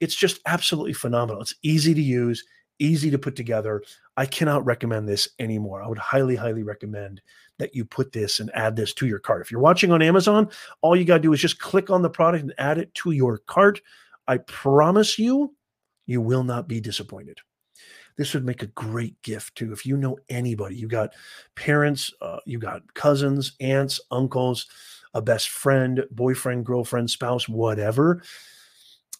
[0.00, 1.40] It's just absolutely phenomenal.
[1.40, 2.44] It's easy to use,
[2.78, 3.82] easy to put together.
[4.16, 5.82] I cannot recommend this anymore.
[5.82, 7.22] I would highly, highly recommend
[7.58, 9.40] that you put this and add this to your cart.
[9.40, 10.48] If you're watching on Amazon,
[10.82, 13.12] all you got to do is just click on the product and add it to
[13.12, 13.80] your cart.
[14.28, 15.54] I promise you,
[16.06, 17.38] you will not be disappointed.
[18.16, 19.72] this would make a great gift too.
[19.72, 21.14] If you know anybody, you got
[21.54, 24.66] parents, uh, you got cousins, aunts, uncles,
[25.14, 28.22] a best friend, boyfriend, girlfriend, spouse, whatever.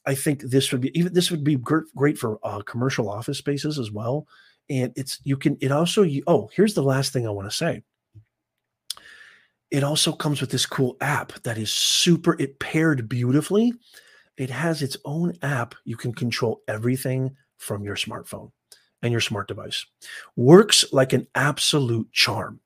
[0.07, 3.79] I think this would be even this would be great for uh, commercial office spaces
[3.79, 4.27] as well.
[4.69, 7.57] And it's you can it also you, oh here's the last thing I want to
[7.57, 7.83] say.
[9.71, 12.37] It also comes with this cool app that is super.
[12.39, 13.73] It paired beautifully.
[14.37, 15.75] It has its own app.
[15.85, 18.51] You can control everything from your smartphone
[19.03, 19.85] and your smart device.
[20.37, 22.61] Works like an absolute charm.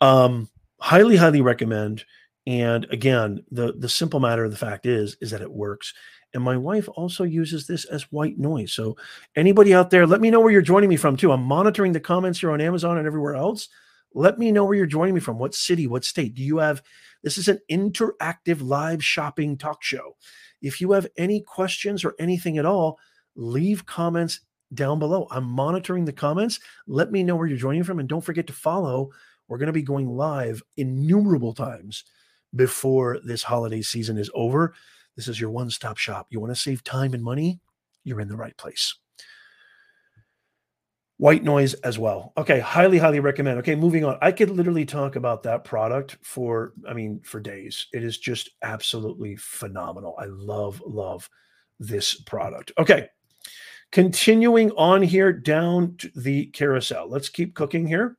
[0.00, 0.48] Um,
[0.80, 2.04] highly, highly recommend.
[2.46, 5.94] And again, the the simple matter of the fact is is that it works.
[6.34, 8.72] And my wife also uses this as white noise.
[8.72, 8.96] So
[9.36, 11.30] anybody out there, let me know where you're joining me from too.
[11.30, 13.68] I'm monitoring the comments here on Amazon and everywhere else.
[14.14, 15.38] Let me know where you're joining me from.
[15.38, 16.34] What city, what state?
[16.34, 16.82] Do you have
[17.22, 20.16] this is an interactive live shopping talk show.
[20.60, 22.98] If you have any questions or anything at all,
[23.34, 24.40] leave comments
[24.74, 25.26] down below.
[25.30, 26.60] I'm monitoring the comments.
[26.86, 27.98] Let me know where you're joining from.
[27.98, 29.10] And don't forget to follow.
[29.48, 32.04] We're going to be going live innumerable times
[32.54, 34.74] before this holiday season is over.
[35.16, 36.26] This is your one stop shop.
[36.30, 37.60] You want to save time and money?
[38.04, 38.94] You're in the right place.
[41.16, 42.32] White noise as well.
[42.36, 43.58] Okay, highly, highly recommend.
[43.60, 44.18] Okay, moving on.
[44.20, 47.86] I could literally talk about that product for, I mean, for days.
[47.92, 50.16] It is just absolutely phenomenal.
[50.18, 51.30] I love, love
[51.78, 52.72] this product.
[52.78, 53.08] Okay,
[53.94, 57.08] Continuing on here down the carousel.
[57.08, 58.16] Let's keep cooking here.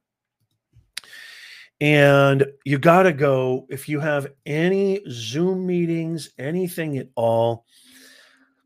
[1.82, 7.66] And you got to go if you have any Zoom meetings, anything at all.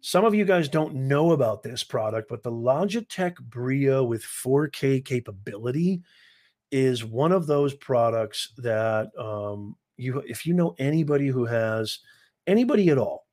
[0.01, 5.03] Some of you guys don't know about this product, but the Logitech Brio with 4K
[5.03, 6.01] capability
[6.71, 11.99] is one of those products that um, you, if you know anybody who has
[12.47, 13.25] anybody at all,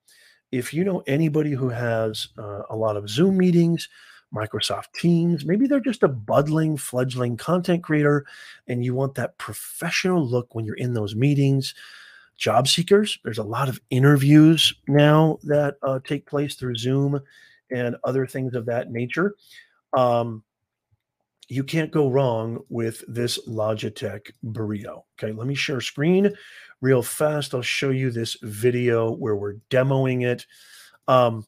[0.51, 3.89] if you know anybody who has uh, a lot of Zoom meetings,
[4.35, 8.27] Microsoft Teams, maybe they're just a budding, fledgling content creator,
[8.67, 11.75] and you want that professional look when you're in those meetings.
[12.37, 17.21] Job seekers, there's a lot of interviews now that uh, take place through Zoom
[17.71, 19.35] and other things of that nature.
[19.97, 20.43] Um,
[21.49, 25.05] you can't go wrong with this Logitech burrito.
[25.19, 26.35] Okay, let me share screen
[26.81, 27.55] real fast.
[27.55, 30.45] I'll show you this video where we're demoing it.
[31.09, 31.47] Um,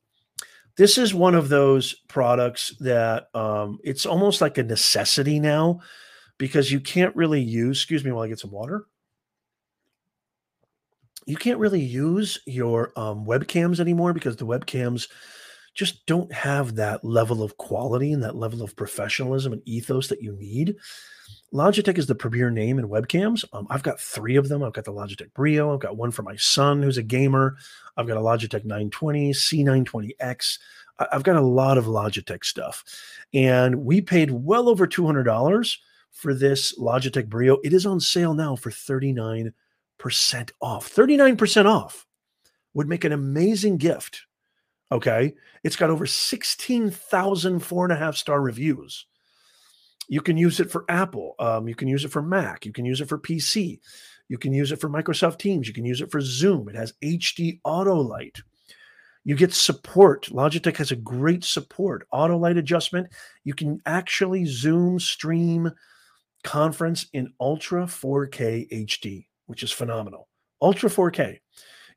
[0.79, 5.81] this is one of those products that um, it's almost like a necessity now
[6.39, 8.87] because you can't really use, excuse me while I get some water.
[11.27, 15.09] You can't really use your um, webcams anymore because the webcams
[15.75, 20.23] just don't have that level of quality and that level of professionalism and ethos that
[20.23, 20.77] you need.
[21.53, 23.45] Logitech is the premier name in webcams.
[23.53, 24.63] Um, I've got three of them.
[24.63, 25.73] I've got the Logitech Brio.
[25.73, 27.57] I've got one for my son who's a gamer.
[27.97, 30.59] I've got a Logitech 920, C920X.
[31.13, 32.85] I've got a lot of Logitech stuff.
[33.33, 35.77] And we paid well over $200
[36.11, 37.59] for this Logitech Brio.
[37.65, 39.53] It is on sale now for 39%
[40.61, 40.95] off.
[40.95, 42.07] 39% off
[42.75, 44.27] would make an amazing gift.
[44.93, 45.35] Okay.
[45.65, 49.07] It's got over 16,000 four and a half star reviews.
[50.09, 51.35] You can use it for Apple.
[51.39, 52.65] Um, you can use it for Mac.
[52.65, 53.79] You can use it for PC.
[54.29, 55.69] You can use it for Microsoft Teams.
[55.69, 56.69] You can use it for Zoom.
[56.69, 58.39] It has HD auto light.
[59.25, 60.27] You get support.
[60.27, 63.09] Logitech has a great support, auto light adjustment.
[63.45, 65.71] You can actually Zoom stream
[66.45, 70.29] conference in Ultra 4K HD, which is phenomenal.
[70.63, 71.39] Ultra 4K.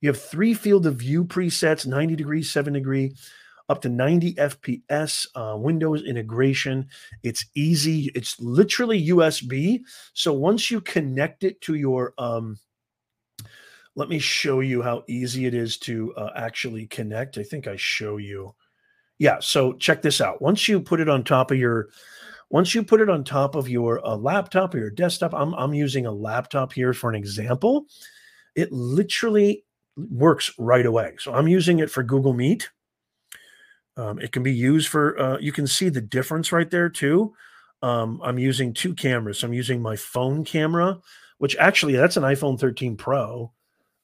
[0.01, 3.15] You have three field of view presets 90 degrees, 7 degree,
[3.71, 6.89] up to 90 FPS, uh, Windows integration.
[7.23, 8.11] It's easy.
[8.13, 9.81] It's literally USB.
[10.13, 12.59] So once you connect it to your, um,
[13.95, 17.37] let me show you how easy it is to uh, actually connect.
[17.37, 18.53] I think I show you.
[19.19, 19.37] Yeah.
[19.39, 20.41] So check this out.
[20.41, 21.87] Once you put it on top of your,
[22.49, 25.73] once you put it on top of your uh, laptop or your desktop, I'm, I'm
[25.73, 27.85] using a laptop here for an example.
[28.53, 29.63] It literally
[29.95, 31.13] works right away.
[31.19, 32.69] So I'm using it for Google Meet.
[33.97, 37.33] Um, it can be used for, uh, you can see the difference right there too.
[37.81, 39.43] Um, I'm using two cameras.
[39.43, 40.99] I'm using my phone camera,
[41.39, 43.51] which actually that's an iPhone 13 Pro.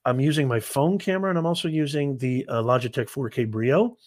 [0.06, 3.98] I'm using my phone camera and I'm also using the uh, Logitech 4K Brio.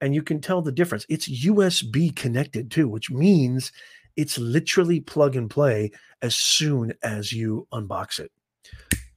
[0.00, 1.04] And you can tell the difference.
[1.08, 3.72] It's USB connected too, which means
[4.16, 5.90] it's literally plug and play
[6.22, 8.32] as soon as you unbox it.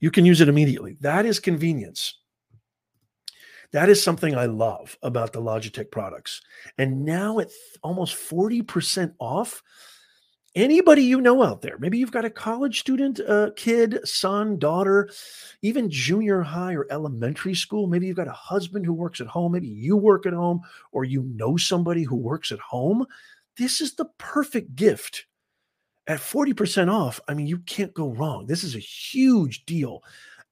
[0.00, 0.96] You can use it immediately.
[1.00, 2.18] That is convenience.
[3.72, 6.42] That is something I love about the Logitech products.
[6.76, 7.48] And now at
[7.82, 9.62] almost 40% off,
[10.54, 15.08] anybody you know out there, maybe you've got a college student, uh, kid, son, daughter,
[15.62, 17.86] even junior high or elementary school.
[17.86, 19.52] Maybe you've got a husband who works at home.
[19.52, 20.60] Maybe you work at home
[20.92, 23.06] or you know somebody who works at home.
[23.56, 25.26] This is the perfect gift.
[26.08, 28.46] At 40% off, I mean, you can't go wrong.
[28.46, 30.02] This is a huge deal.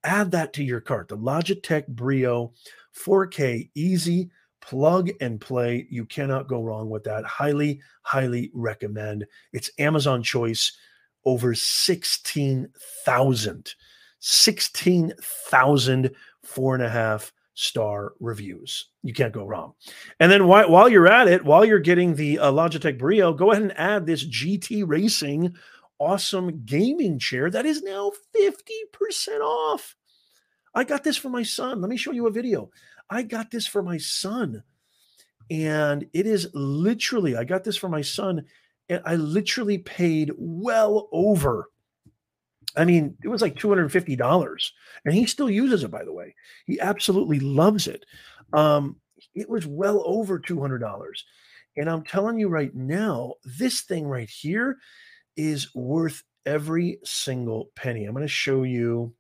[0.05, 1.09] Add that to your cart.
[1.09, 2.53] The Logitech Brio
[2.95, 5.87] 4K easy plug and play.
[5.91, 7.25] You cannot go wrong with that.
[7.25, 9.25] Highly, highly recommend.
[9.53, 10.77] It's Amazon choice
[11.25, 13.75] over 16,000.
[14.23, 16.11] 16,000
[16.43, 18.89] four and a half star reviews.
[19.03, 19.75] You can't go wrong.
[20.19, 23.51] And then while, while you're at it, while you're getting the uh, Logitech Brio, go
[23.51, 25.55] ahead and add this GT Racing
[25.99, 29.97] awesome gaming chair that is now 50% off.
[30.75, 31.81] I got this for my son.
[31.81, 32.71] Let me show you a video.
[33.09, 34.63] I got this for my son.
[35.51, 38.45] And it is literally, I got this for my son,
[38.89, 41.71] and I literally paid well over.
[42.77, 44.71] I mean, it was like $250.
[45.05, 46.37] And he still uses it, by the way.
[46.67, 48.07] He absolutely loves it.
[48.53, 48.97] Um,
[49.35, 51.13] it was well over $200.
[51.77, 54.79] And I'm telling you right now, this thing right here
[55.37, 58.05] is worth every single penny.
[58.05, 59.15] I'm going to show you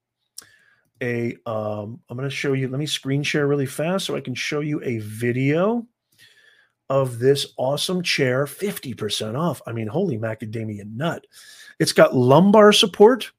[1.02, 4.20] a um, I'm going to show you, let me screen share really fast so I
[4.20, 5.86] can show you a video
[6.88, 9.62] of this awesome chair, 50% off.
[9.66, 11.24] I mean, holy macadamia nut.
[11.78, 13.30] It's got lumbar support,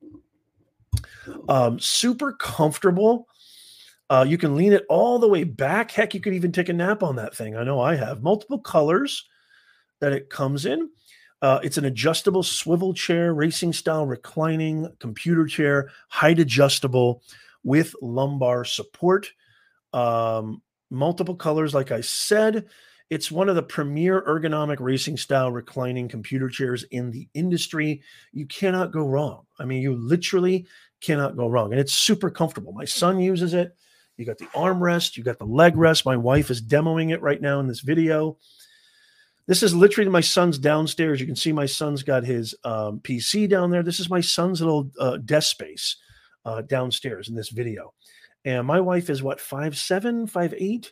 [1.49, 3.27] um, super comfortable.
[4.09, 5.91] Uh, you can lean it all the way back.
[5.91, 7.55] Heck, you could even take a nap on that thing.
[7.55, 9.25] I know I have multiple colors
[9.99, 10.89] that it comes in.
[11.41, 17.23] Uh, it's an adjustable swivel chair, racing style reclining computer chair, height adjustable
[17.63, 19.31] with lumbar support.
[19.93, 22.67] Um, multiple colors, like I said.
[23.09, 28.01] It's one of the premier ergonomic racing style reclining computer chairs in the industry.
[28.31, 29.45] You cannot go wrong.
[29.59, 30.65] I mean, you literally
[31.01, 31.71] cannot go wrong.
[31.71, 32.71] And it's super comfortable.
[32.71, 33.75] My son uses it.
[34.15, 36.05] You got the armrest, you got the leg rest.
[36.05, 38.37] My wife is demoing it right now in this video.
[39.47, 41.19] This is literally my son's downstairs.
[41.19, 43.83] You can see my son's got his um, PC down there.
[43.83, 45.97] This is my son's little uh, desk space
[46.45, 47.93] uh, downstairs in this video.
[48.45, 50.91] And my wife is what, five seven, five eight,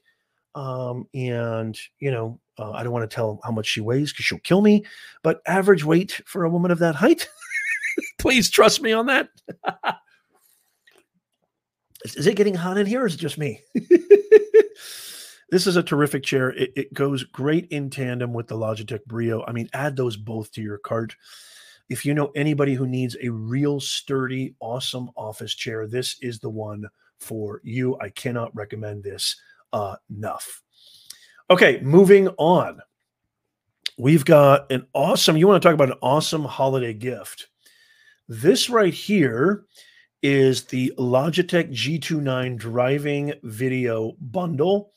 [0.55, 4.25] um, and you know, uh, I don't want to tell how much she weighs because
[4.25, 4.85] she'll kill me.
[5.23, 7.27] But average weight for a woman of that height,
[8.19, 9.29] please trust me on that.
[12.05, 13.61] is it getting hot in here, or is it just me?
[15.51, 16.51] this is a terrific chair.
[16.51, 19.43] It, it, goes great in tandem with the Logitech Brio.
[19.47, 21.15] I mean, add those both to your cart.
[21.89, 26.49] If you know anybody who needs a real sturdy, awesome office chair, this is the
[26.49, 26.85] one
[27.19, 27.97] for you.
[27.99, 29.35] I cannot recommend this
[30.09, 30.61] enough.
[31.49, 32.79] Okay, moving on.
[33.97, 37.47] We've got an awesome, you want to talk about an awesome holiday gift.
[38.27, 39.65] This right here
[40.21, 44.93] is the Logitech G29 driving video bundle.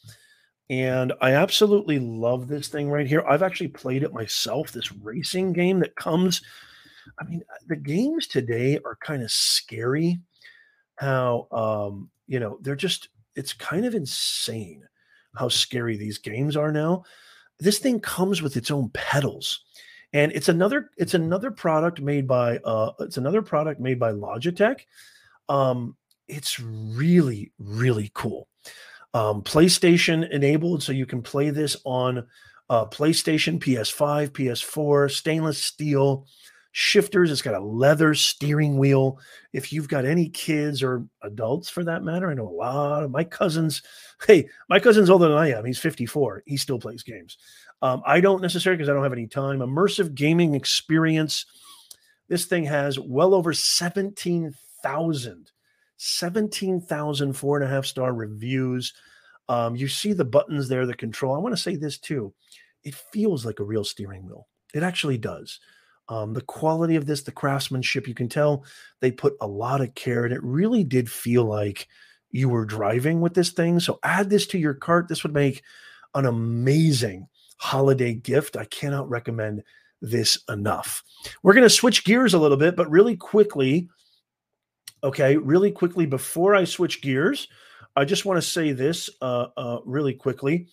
[0.69, 3.25] And I absolutely love this thing right here.
[3.27, 6.43] I've actually played it myself, this racing game that comes
[7.19, 10.21] I mean, uh, the games today are kind of scary.
[10.97, 14.83] How um, you know, they're just it's kind of insane
[15.35, 17.05] how scary these games are now.
[17.59, 19.65] This thing comes with its own pedals.
[20.13, 24.81] And it's another it's another product made by uh it's another product made by Logitech.
[25.49, 25.97] Um
[26.29, 28.49] it's really really cool.
[29.15, 32.27] Um PlayStation enabled so you can play this on
[32.69, 36.27] uh PlayStation, PS5, PS4, stainless steel
[36.73, 37.31] shifters.
[37.31, 39.21] It's got a leather steering wheel.
[39.53, 43.11] If you've got any kids or adults for that matter, I know a lot of
[43.11, 43.83] my cousins.
[44.25, 45.65] Hey, my cousin's older than I am.
[45.65, 46.45] He's 54.
[46.47, 47.39] He still plays games.
[47.83, 49.59] Um, I don't necessarily because I don't have any time.
[49.59, 51.45] Immersive gaming experience.
[52.29, 55.51] This thing has well over 17,000,
[55.97, 58.93] 17,000 four and a half star reviews.
[59.49, 61.35] Um, you see the buttons there, the control.
[61.35, 62.33] I want to say this too.
[62.85, 64.47] It feels like a real steering wheel.
[64.73, 65.59] It actually does.
[66.13, 68.67] Um, the quality of this, the craftsmanship, you can tell
[69.01, 71.89] they put a lot of care, and it really did feel like
[72.31, 73.81] you were driving with this thing.
[73.81, 75.09] So add this to your cart.
[75.09, 75.63] This would make
[76.15, 78.59] an amazing holiday gift.
[78.59, 79.63] I cannot recommend
[80.03, 81.03] this enough.
[81.43, 83.89] We're going to switch gears a little bit, but really quickly,
[85.03, 87.49] okay, really quickly before I switch gears,
[87.97, 90.69] I just want to say this uh, uh, really quickly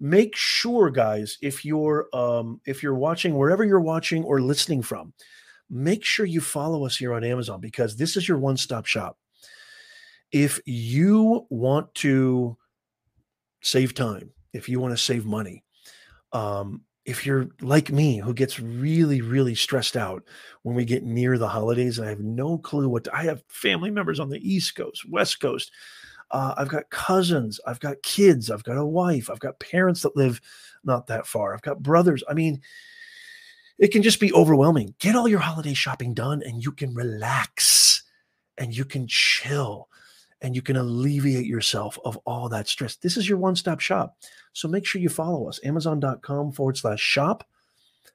[0.00, 5.12] make sure guys if you're um, if you're watching wherever you're watching or listening from
[5.70, 9.18] make sure you follow us here on amazon because this is your one-stop shop.
[10.30, 12.56] If you want to
[13.60, 15.64] save time if you want to save money
[16.32, 20.22] um, if you're like me who gets really really stressed out
[20.62, 23.42] when we get near the holidays and i have no clue what to, i have
[23.48, 25.72] family members on the east coast west coast
[26.30, 30.16] uh, I've got cousins, I've got kids, I've got a wife, I've got parents that
[30.16, 30.40] live
[30.84, 32.22] not that far, I've got brothers.
[32.28, 32.60] I mean,
[33.78, 34.94] it can just be overwhelming.
[34.98, 38.02] Get all your holiday shopping done and you can relax
[38.58, 39.88] and you can chill
[40.40, 42.96] and you can alleviate yourself of all that stress.
[42.96, 44.16] This is your one stop shop.
[44.52, 47.44] So make sure you follow us amazon.com forward slash shop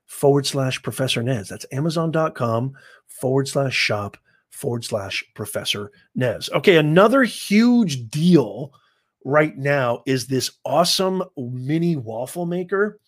[0.05, 1.49] forward slash Professor Nez.
[1.49, 2.73] That's amazon.com
[3.07, 4.17] forward slash shop
[4.53, 6.49] forward slash Professor Nez.
[6.53, 8.71] Okay, another huge deal
[9.25, 12.99] right now is this awesome mini waffle maker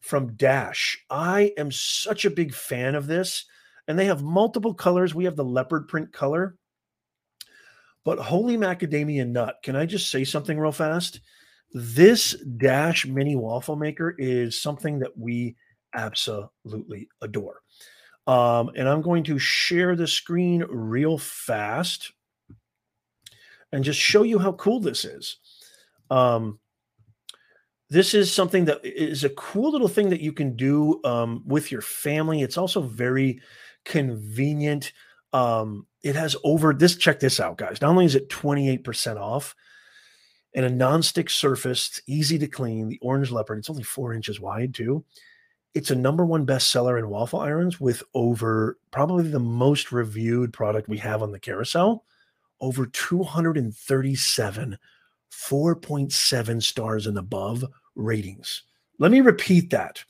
[0.00, 0.98] from Dash.
[1.10, 3.44] I am such a big fan of this,
[3.86, 5.14] and they have multiple colors.
[5.14, 6.56] We have the leopard print color.
[8.02, 11.20] But holy macadamia nut, can I just say something real fast?
[11.74, 15.56] This Dash mini waffle maker is something that we
[15.94, 17.60] absolutely adore.
[18.26, 22.12] Um, and I'm going to share the screen real fast
[23.72, 25.38] and just show you how cool this is.
[26.10, 26.58] Um,
[27.88, 31.72] this is something that is a cool little thing that you can do um, with
[31.72, 32.42] your family.
[32.42, 33.40] It's also very
[33.84, 34.92] convenient.
[35.32, 36.96] Um, it has over this.
[36.96, 37.80] Check this out, guys.
[37.80, 39.56] Not only is it 28% off
[40.54, 42.88] and a non-stick surface, it's easy to clean.
[42.88, 45.04] The orange leopard, it's only four inches wide too.
[45.74, 50.88] It's a number one bestseller in waffle irons with over probably the most reviewed product
[50.88, 52.04] we have on the carousel.
[52.60, 54.78] Over 237
[55.32, 57.64] 4.7 stars and above
[57.94, 58.64] ratings.
[58.98, 60.02] Let me repeat that.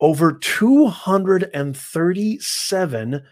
[0.00, 3.22] Over 237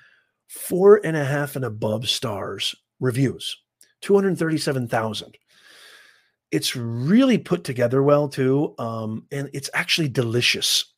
[0.53, 3.57] four and a half and above stars reviews,
[4.03, 5.39] 237,000.
[6.51, 8.75] It's really put together well too.
[8.79, 10.92] Um, and it's actually delicious.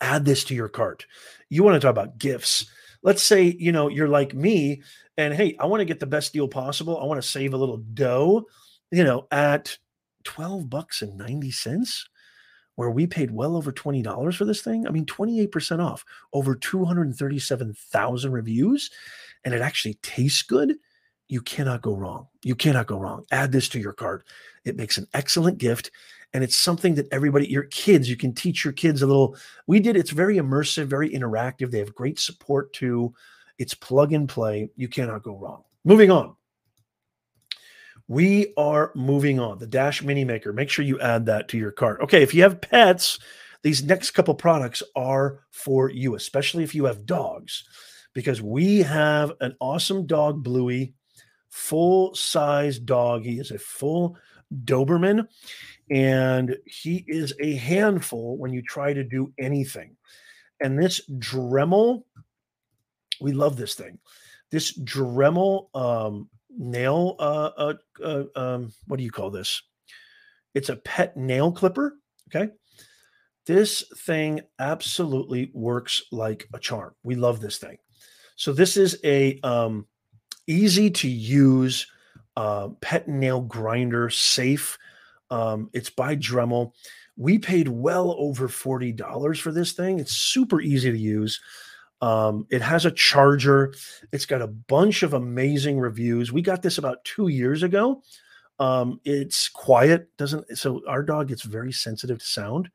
[0.00, 1.06] Add this to your cart.
[1.48, 2.66] You want to talk about gifts.
[3.02, 4.82] Let's say, you know, you're like me
[5.16, 6.98] and hey, I want to get the best deal possible.
[6.98, 8.44] I want to save a little dough,
[8.90, 9.76] you know, at
[10.24, 12.08] 12 bucks and 90 cents
[12.76, 14.86] where we paid well over $20 for this thing.
[14.86, 18.90] I mean, 28% off, over 237,000 reviews,
[19.44, 20.74] and it actually tastes good.
[21.28, 22.26] You cannot go wrong.
[22.42, 23.24] You cannot go wrong.
[23.30, 24.26] Add this to your cart.
[24.64, 25.90] It makes an excellent gift.
[26.34, 29.36] And it's something that everybody, your kids, you can teach your kids a little.
[29.68, 31.70] We did, it's very immersive, very interactive.
[31.70, 33.14] They have great support too.
[33.56, 34.68] It's plug and play.
[34.76, 35.62] You cannot go wrong.
[35.84, 36.34] Moving on.
[38.08, 39.58] We are moving on.
[39.58, 40.52] The Dash Mini Maker.
[40.52, 42.00] Make sure you add that to your cart.
[42.02, 43.18] Okay, if you have pets,
[43.62, 47.64] these next couple products are for you, especially if you have dogs,
[48.12, 50.94] because we have an awesome dog, Bluey,
[51.48, 53.24] full size dog.
[53.24, 54.18] He is a full
[54.64, 55.26] Doberman,
[55.90, 59.96] and he is a handful when you try to do anything.
[60.60, 62.04] And this Dremel,
[63.20, 63.98] we love this thing.
[64.50, 69.62] This Dremel um, nail uh, uh, uh, um, what do you call this
[70.54, 71.96] it's a pet nail clipper
[72.28, 72.52] okay
[73.46, 77.76] this thing absolutely works like a charm we love this thing
[78.36, 79.86] so this is a um,
[80.46, 81.86] easy to use
[82.36, 84.78] uh, pet nail grinder safe
[85.34, 86.72] um, it's by dremel
[87.16, 91.40] we paid well over $40 for this thing it's super easy to use
[92.04, 93.72] um, it has a charger.
[94.12, 96.32] It's got a bunch of amazing reviews.
[96.32, 98.02] We got this about two years ago.
[98.58, 102.70] Um, it's quiet, doesn't so our dog gets very sensitive to sound.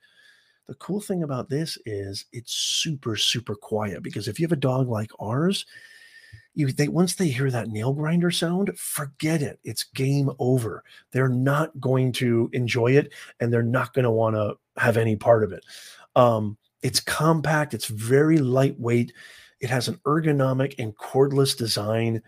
[0.68, 4.55] The cool thing about this is it's super, super quiet because if you have a
[4.57, 5.66] dog like ours,
[6.60, 9.60] you they once they hear that nail grinder sound, forget it.
[9.64, 10.84] It's game over.
[11.12, 15.16] They're not going to enjoy it and they're not going to want to have any
[15.16, 15.64] part of it.
[16.18, 19.14] Um, it's compact, it's very lightweight.
[19.62, 22.22] It has an ergonomic and cordless design.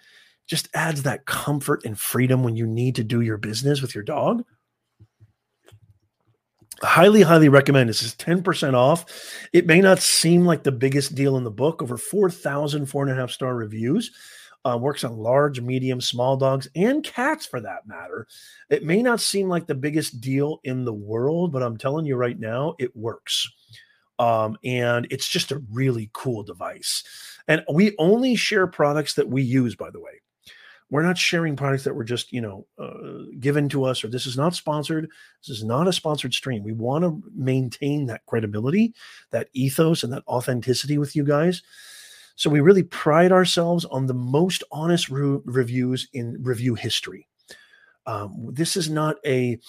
[0.47, 4.03] Just adds that comfort and freedom when you need to do your business with your
[4.03, 4.43] dog.
[6.81, 7.89] Highly, highly recommend.
[7.89, 9.05] This is 10% off.
[9.53, 13.11] It may not seem like the biggest deal in the book, over 4,000 four and
[13.11, 14.11] a half star reviews.
[14.63, 18.27] Uh, works on large, medium, small dogs and cats for that matter.
[18.69, 22.15] It may not seem like the biggest deal in the world, but I'm telling you
[22.15, 23.49] right now, it works.
[24.19, 27.03] Um, and it's just a really cool device.
[27.47, 30.21] And we only share products that we use, by the way.
[30.91, 34.27] We're not sharing products that were just, you know, uh, given to us, or this
[34.27, 35.09] is not sponsored.
[35.41, 36.63] This is not a sponsored stream.
[36.63, 38.93] We want to maintain that credibility,
[39.31, 41.63] that ethos, and that authenticity with you guys.
[42.35, 47.27] So we really pride ourselves on the most honest re- reviews in review history.
[48.05, 49.59] Um, this is not a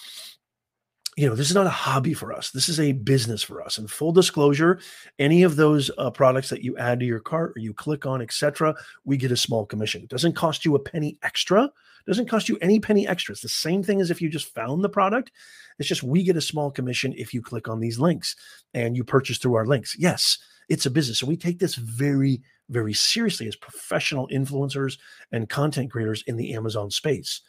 [1.15, 2.51] you know, this is not a hobby for us.
[2.51, 3.77] This is a business for us.
[3.77, 4.79] And full disclosure,
[5.19, 8.21] any of those uh, products that you add to your cart or you click on,
[8.21, 10.01] etc., we get a small commission.
[10.01, 11.65] It doesn't cost you a penny extra.
[11.65, 13.33] It doesn't cost you any penny extra.
[13.33, 15.31] It's the same thing as if you just found the product.
[15.77, 18.35] It's just we get a small commission if you click on these links
[18.73, 19.95] and you purchase through our links.
[19.97, 20.37] Yes,
[20.69, 21.19] It's a business.
[21.19, 24.97] So we take this very, very seriously as professional influencers
[25.31, 27.41] and content creators in the Amazon space.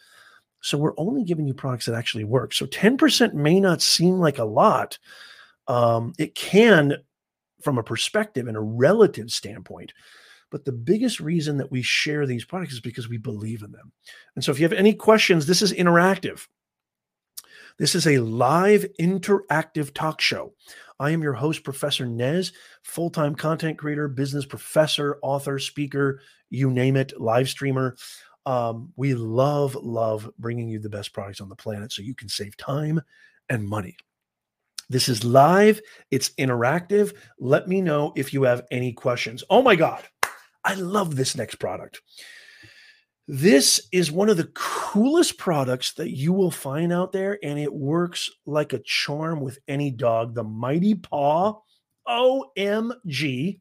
[0.64, 2.54] So we're only giving you products that actually work.
[2.54, 4.98] So 10% may not seem like a lot.
[5.68, 6.94] Um, it can
[7.60, 9.92] from a perspective and a relative standpoint.
[10.50, 13.92] But the biggest reason that we share these products is because we believe in them.
[14.36, 16.46] And so if you have any questions, this is interactive.
[17.78, 20.54] This is a live interactive talk show.
[20.98, 22.52] I am your host, Professor Nez,
[22.84, 27.96] full time content creator, business professor, author, speaker, you name it, live streamer.
[28.46, 32.28] Um, we love, love bringing you the best products on the planet so you can
[32.28, 33.00] save time
[33.48, 33.96] and money.
[34.90, 35.80] This is live,
[36.10, 37.14] it's interactive.
[37.38, 39.42] Let me know if you have any questions.
[39.48, 40.02] Oh my God,
[40.62, 42.02] I love this next product.
[43.26, 47.72] This is one of the coolest products that you will find out there, and it
[47.72, 50.34] works like a charm with any dog.
[50.34, 51.60] The Mighty Paw,
[52.06, 53.60] OMG,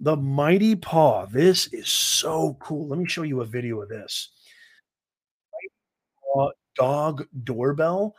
[0.00, 1.26] the Mighty Paw.
[1.26, 2.88] This is so cool.
[2.88, 4.30] Let me show you a video of this.
[6.76, 8.14] Dog doorbell.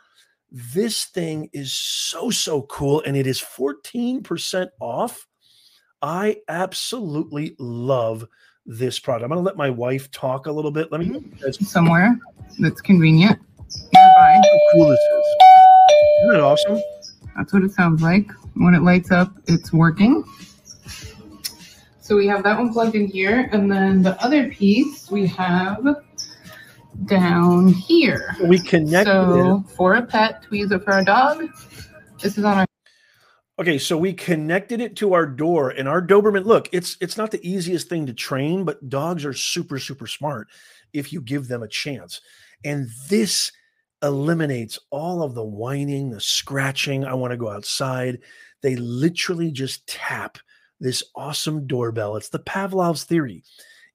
[0.50, 5.26] This thing is so, so cool, and it is 14% off.
[6.02, 8.26] I absolutely love
[8.66, 9.24] this product.
[9.24, 10.90] I'm going to let my wife talk a little bit.
[10.90, 11.64] Let me mm-hmm.
[11.64, 12.18] somewhere
[12.58, 13.38] that's convenient
[13.92, 14.40] nearby.
[14.42, 15.26] How cool this is!
[16.20, 16.80] Isn't that awesome?
[17.36, 18.30] That's what it sounds like.
[18.54, 20.24] When it lights up, it's working.
[22.08, 25.86] So we have that one plugged in here, and then the other piece we have
[27.04, 28.34] down here.
[28.44, 29.06] We connect.
[29.06, 31.44] So for a pet, we use it for our dog.
[32.22, 32.66] This is on our
[33.58, 36.46] Okay, so we connected it to our door, and our Doberman.
[36.46, 40.48] Look, it's it's not the easiest thing to train, but dogs are super super smart
[40.94, 42.22] if you give them a chance.
[42.64, 43.52] And this
[44.02, 47.04] eliminates all of the whining, the scratching.
[47.04, 48.20] I want to go outside.
[48.62, 50.38] They literally just tap
[50.80, 52.16] this awesome doorbell.
[52.16, 53.44] It's the Pavlov's theory.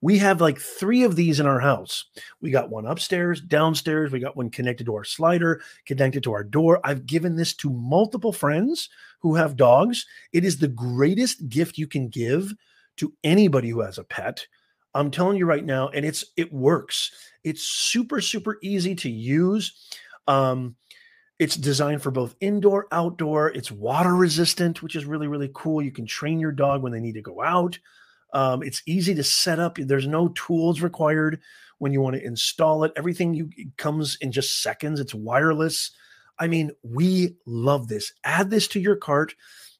[0.00, 2.04] We have like three of these in our house.
[2.40, 4.12] We got one upstairs, downstairs.
[4.12, 6.80] We got one connected to our slider, connected to our door.
[6.84, 8.88] I've given this to multiple friends
[9.20, 10.06] who have dogs.
[10.32, 12.54] It is the greatest gift you can give
[12.98, 14.46] to anybody who has a pet.
[14.94, 17.10] I'm telling you right now, and it's it works.
[17.44, 19.72] It's super super easy to use.
[20.26, 20.76] Um,
[21.38, 23.50] it's designed for both indoor, outdoor.
[23.50, 25.80] It's water resistant, which is really, really cool.
[25.80, 27.78] You can train your dog when they need to go out.
[28.32, 29.76] Um, it's easy to set up.
[29.78, 31.40] There's no tools required
[31.78, 32.92] when you want to install it.
[32.96, 35.00] Everything you comes in just seconds.
[35.00, 35.90] It's wireless.
[36.38, 38.12] I mean, we love this.
[38.24, 39.34] Add this to your cart.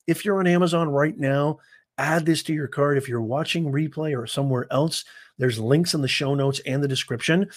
[0.07, 1.59] If you're on Amazon right now,
[1.99, 2.97] add this to your cart.
[2.97, 5.05] If you're watching replay or somewhere else,
[5.39, 7.49] there's links in the show notes and the description.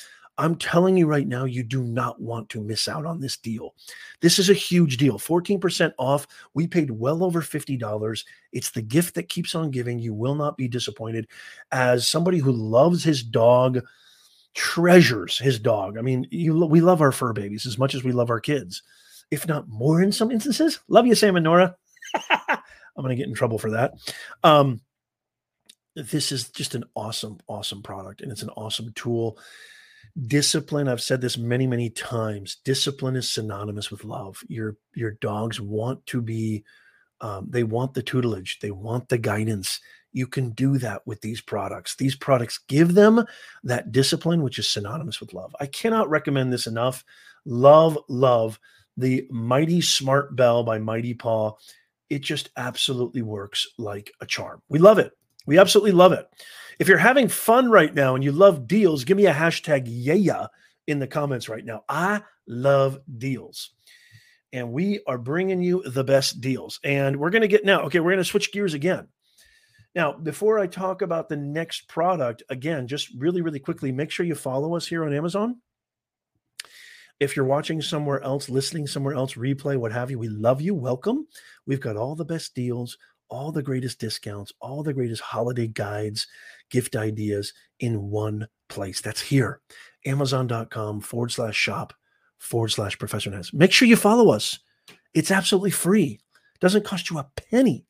[0.41, 3.75] I'm telling you right now, you do not want to miss out on this deal.
[4.21, 6.25] This is a huge deal 14% off.
[6.55, 8.25] We paid well over $50.
[8.51, 9.99] It's the gift that keeps on giving.
[9.99, 11.27] You will not be disappointed.
[11.71, 13.81] As somebody who loves his dog,
[14.55, 15.99] treasures his dog.
[15.99, 18.81] I mean, you, we love our fur babies as much as we love our kids,
[19.29, 20.79] if not more in some instances.
[20.87, 21.75] Love you, Sam and Nora.
[22.31, 22.57] I'm
[22.97, 23.93] going to get in trouble for that.
[24.43, 24.81] Um,
[25.95, 29.37] this is just an awesome, awesome product, and it's an awesome tool.
[30.27, 32.57] Discipline, I've said this many, many times.
[32.65, 34.43] Discipline is synonymous with love.
[34.47, 36.63] Your your dogs want to be
[37.21, 39.79] um, they want the tutelage, they want the guidance.
[40.11, 41.95] You can do that with these products.
[41.95, 43.23] These products give them
[43.63, 45.55] that discipline, which is synonymous with love.
[45.59, 47.05] I cannot recommend this enough.
[47.45, 48.59] Love, love
[48.97, 51.53] the Mighty Smart Bell by Mighty Paw.
[52.09, 54.61] It just absolutely works like a charm.
[54.67, 55.13] We love it.
[55.45, 56.27] We absolutely love it.
[56.81, 60.47] If you're having fun right now and you love deals, give me a hashtag yeah
[60.87, 61.83] in the comments right now.
[61.87, 63.69] I love deals.
[64.51, 66.79] And we are bringing you the best deals.
[66.83, 69.07] And we're going to get now, okay, we're going to switch gears again.
[69.93, 74.25] Now, before I talk about the next product, again, just really, really quickly, make sure
[74.25, 75.57] you follow us here on Amazon.
[77.19, 80.73] If you're watching somewhere else, listening somewhere else, replay, what have you, we love you.
[80.73, 81.27] Welcome.
[81.67, 82.97] We've got all the best deals,
[83.29, 86.25] all the greatest discounts, all the greatest holiday guides,
[86.71, 89.01] gift ideas in one place.
[89.01, 89.61] That's here,
[90.05, 91.93] amazon.com forward slash shop
[92.39, 93.53] forward slash professor Nez.
[93.53, 94.59] Make sure you follow us.
[95.13, 96.19] It's absolutely free,
[96.59, 97.85] doesn't cost you a penny.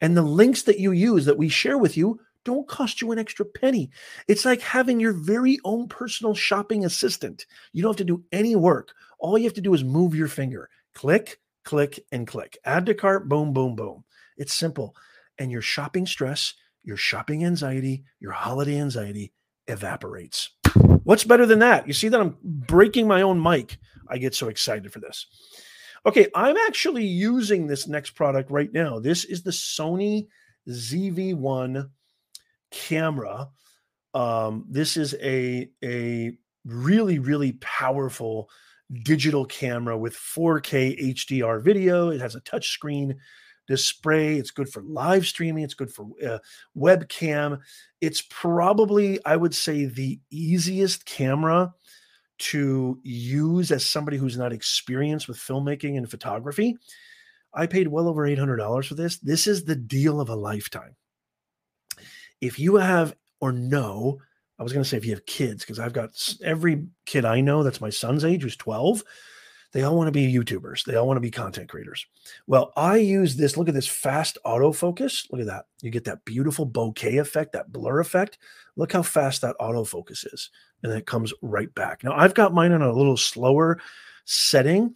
[0.00, 3.18] And the links that you use that we share with you don't cost you an
[3.18, 3.90] extra penny.
[4.28, 7.46] It's like having your very own personal shopping assistant.
[7.72, 8.92] You don't have to do any work.
[9.18, 12.58] All you have to do is move your finger, click, click, and click.
[12.64, 14.04] Add to cart, boom, boom, boom.
[14.36, 14.94] It's simple.
[15.38, 16.54] And your shopping stress,
[16.84, 19.32] your shopping anxiety, your holiday anxiety
[19.66, 20.50] evaporates.
[21.04, 21.86] What's better than that?
[21.86, 23.78] You see that I'm breaking my own mic.
[24.08, 25.26] I get so excited for this.
[26.06, 28.98] Okay, I'm actually using this next product right now.
[28.98, 30.28] This is the Sony
[30.68, 31.88] ZV1
[32.70, 33.48] camera.
[34.12, 38.48] Um, this is a a really really powerful
[39.02, 42.10] digital camera with 4K HDR video.
[42.10, 43.16] It has a touch screen
[43.66, 44.36] display.
[44.36, 45.64] It's good for live streaming.
[45.64, 46.38] It's good for uh,
[46.76, 47.60] webcam.
[48.00, 51.72] It's probably, I would say, the easiest camera
[52.36, 56.76] to use as somebody who's not experienced with filmmaking and photography.
[57.54, 59.18] I paid well over $800 for this.
[59.18, 60.96] This is the deal of a lifetime.
[62.40, 64.18] If you have or know,
[64.58, 66.10] I was going to say if you have kids, because I've got
[66.42, 69.02] every kid I know that's my son's age who's 12
[69.74, 70.84] they all want to be YouTubers.
[70.84, 72.06] They all want to be content creators.
[72.46, 73.56] Well, I use this.
[73.56, 75.26] Look at this fast autofocus.
[75.32, 75.66] Look at that.
[75.82, 78.38] You get that beautiful bokeh effect, that blur effect.
[78.76, 80.50] Look how fast that autofocus is.
[80.82, 82.04] And then it comes right back.
[82.04, 83.80] Now, I've got mine on a little slower
[84.26, 84.94] setting,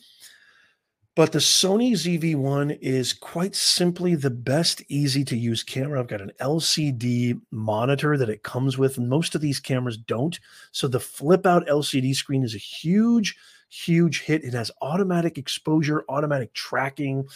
[1.17, 5.99] but the Sony ZV1 is quite simply the best easy to use camera.
[5.99, 8.97] I've got an LCD monitor that it comes with.
[8.97, 10.39] Most of these cameras don't.
[10.71, 13.37] So the flip out LCD screen is a huge
[13.69, 14.45] huge hit.
[14.45, 17.27] It has automatic exposure, automatic tracking,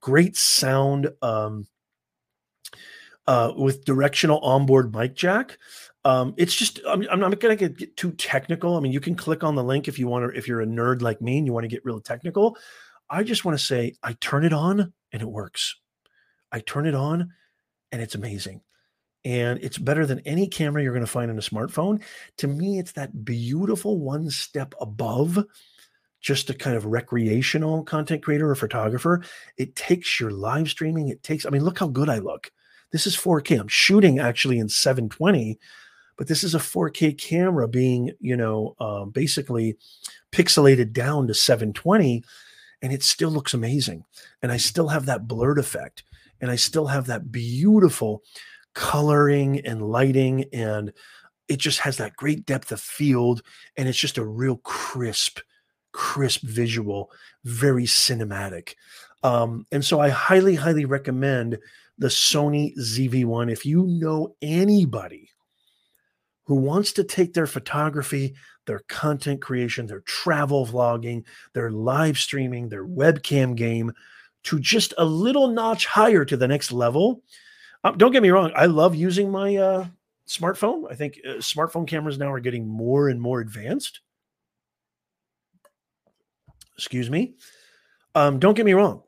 [0.00, 1.66] great sound um,
[3.26, 5.58] uh, with directional onboard mic jack.
[6.04, 8.76] Um, it's just I'm, I'm not going to get too technical.
[8.76, 10.38] I mean, you can click on the link if you want to.
[10.38, 12.56] If you're a nerd like me and you want to get real technical,
[13.08, 15.76] I just want to say I turn it on and it works.
[16.52, 17.30] I turn it on
[17.90, 18.60] and it's amazing
[19.24, 22.02] and it's better than any camera you're going to find in a smartphone.
[22.38, 25.42] To me, it's that beautiful one step above
[26.24, 29.22] just a kind of recreational content creator or photographer.
[29.58, 31.08] It takes your live streaming.
[31.08, 32.50] It takes, I mean, look how good I look.
[32.92, 33.60] This is 4K.
[33.60, 35.58] I'm shooting actually in 720,
[36.16, 39.76] but this is a 4K camera being, you know, um, basically
[40.32, 42.24] pixelated down to 720,
[42.80, 44.04] and it still looks amazing.
[44.40, 46.04] And I still have that blurred effect,
[46.40, 48.22] and I still have that beautiful
[48.74, 50.90] coloring and lighting, and
[51.48, 53.42] it just has that great depth of field,
[53.76, 55.40] and it's just a real crisp
[55.94, 57.10] crisp visual,
[57.44, 58.74] very cinematic.
[59.22, 61.58] Um, and so I highly, highly recommend
[61.96, 63.50] the Sony ZV1.
[63.50, 65.30] If you know anybody
[66.44, 68.34] who wants to take their photography,
[68.66, 71.24] their content creation, their travel vlogging,
[71.54, 73.92] their live streaming, their webcam game
[74.42, 77.22] to just a little notch higher to the next level.
[77.84, 79.86] Um, don't get me wrong, I love using my uh,
[80.28, 80.90] smartphone.
[80.90, 84.00] I think uh, smartphone cameras now are getting more and more advanced
[86.76, 87.34] excuse me.
[88.14, 89.02] Um, don't get me wrong.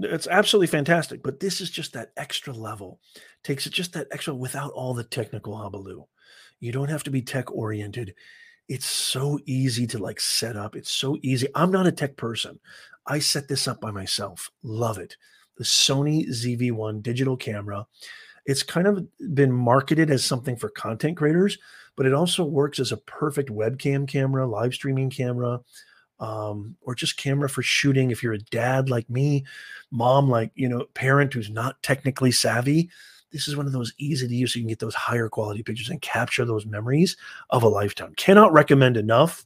[0.00, 3.00] It's absolutely fantastic, but this is just that extra level.
[3.42, 6.06] Takes it just that extra without all the technical hullabaloo.
[6.60, 8.14] You don't have to be tech oriented.
[8.68, 10.74] It's so easy to like set up.
[10.74, 11.48] It's so easy.
[11.54, 12.58] I'm not a tech person.
[13.06, 14.50] I set this up by myself.
[14.62, 15.16] Love it.
[15.58, 17.86] The Sony ZV1 digital camera.
[18.46, 21.58] It's kind of been marketed as something for content creators,
[21.96, 25.60] but it also works as a perfect webcam camera, live streaming camera
[26.24, 28.10] um, or just camera for shooting.
[28.10, 29.44] If you're a dad like me,
[29.90, 32.90] mom like you know, parent who's not technically savvy,
[33.30, 34.52] this is one of those easy to use.
[34.52, 37.16] So you can get those higher quality pictures and capture those memories
[37.50, 38.14] of a lifetime.
[38.16, 39.44] Cannot recommend enough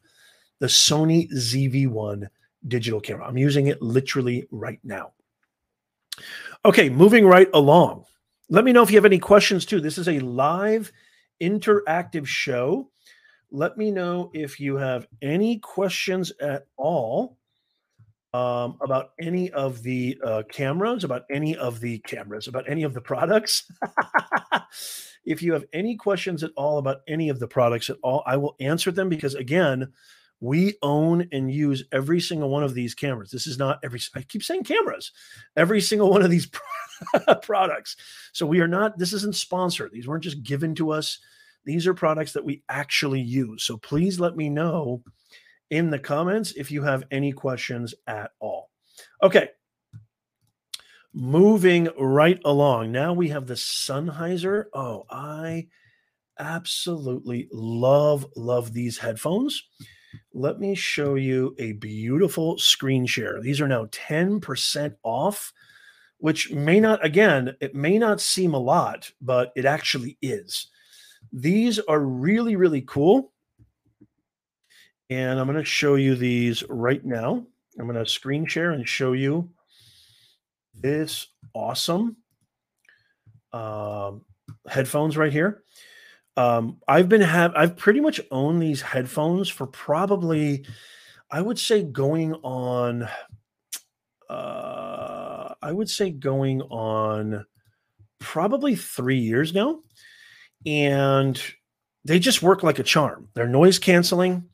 [0.61, 2.29] the Sony ZV1
[2.68, 3.26] digital camera.
[3.26, 5.12] I'm using it literally right now.
[6.64, 8.05] Okay, moving right along.
[8.49, 9.81] Let me know if you have any questions too.
[9.81, 10.93] This is a live
[11.41, 12.91] interactive show
[13.51, 17.38] let me know if you have any questions at all
[18.34, 22.92] um, about any of the uh, cameras, about any of the cameras, about any of
[22.92, 23.70] the products.
[25.24, 28.36] if you have any questions at all about any of the products at all, I
[28.36, 29.92] will answer them because, again,
[30.40, 33.30] we own and use every single one of these cameras.
[33.30, 35.11] This is not every, I keep saying cameras,
[35.57, 36.49] every single one of these
[37.42, 37.96] products.
[38.32, 39.90] So we are not, this isn't sponsored.
[39.92, 41.18] These weren't just given to us
[41.69, 43.62] these are products that we actually use.
[43.62, 45.03] So please let me know
[45.69, 48.71] in the comments if you have any questions at all.
[49.23, 49.51] Okay.
[51.12, 52.91] Moving right along.
[52.93, 54.64] Now we have the Sennheiser.
[54.73, 55.66] Oh, I
[56.39, 59.62] absolutely love, love these headphones.
[60.33, 63.43] Let me show you a beautiful screen share.
[63.43, 65.53] These are now 10% off,
[66.16, 70.69] which may not, again, it may not seem a lot, but it actually is.
[71.33, 73.33] These are really, really cool.
[75.11, 77.47] And I'm going to show you these right now.
[77.79, 79.49] I'm going to screen share and show you
[80.74, 82.16] this awesome
[83.53, 84.24] um,
[84.68, 85.62] headphones right here.
[86.37, 90.64] Um, I've been have I've pretty much owned these headphones for probably,
[91.31, 93.09] I would say going on,
[94.31, 97.45] uh, I would say going on
[98.20, 99.81] probably three years now,
[100.66, 101.40] and
[102.04, 103.28] they just work like a charm.
[103.34, 104.48] They're noise canceling.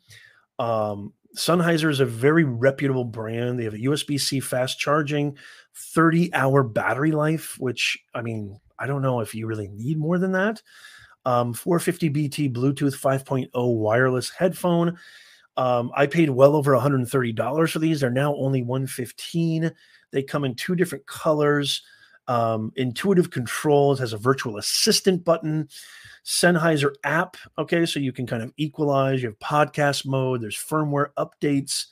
[0.58, 3.58] Um, Sennheiser is a very reputable brand.
[3.58, 5.36] They have a USB C fast charging,
[5.76, 10.18] 30 hour battery life, which I mean, I don't know if you really need more
[10.18, 10.62] than that.
[11.26, 14.98] Um, 450 BT Bluetooth 5.0 wireless headphone.
[15.56, 18.00] Um, I paid well over $130 for these.
[18.00, 19.72] They're now only 115.
[20.10, 21.82] They come in two different colors.
[22.26, 25.68] Um, intuitive controls has a virtual assistant button.
[26.24, 27.36] Sennheiser app.
[27.58, 29.22] Okay, so you can kind of equalize.
[29.22, 30.40] You have podcast mode.
[30.40, 31.86] There's firmware updates.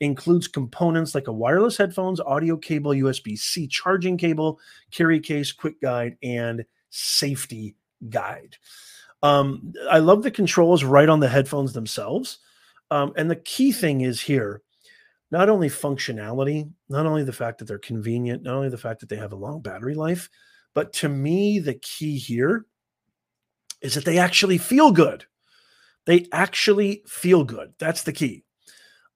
[0.00, 4.58] Includes components like a wireless headphones, audio cable, USB C charging cable,
[4.90, 7.76] carry case, quick guide, and safety
[8.08, 8.56] guide.
[9.22, 12.38] Um, I love the controls right on the headphones themselves.
[12.90, 14.62] Um, and the key thing is here
[15.30, 19.08] not only functionality, not only the fact that they're convenient, not only the fact that
[19.08, 20.28] they have a long battery life,
[20.74, 22.66] but to me, the key here
[23.80, 25.24] is that they actually feel good.
[26.06, 27.72] They actually feel good.
[27.78, 28.44] That's the key.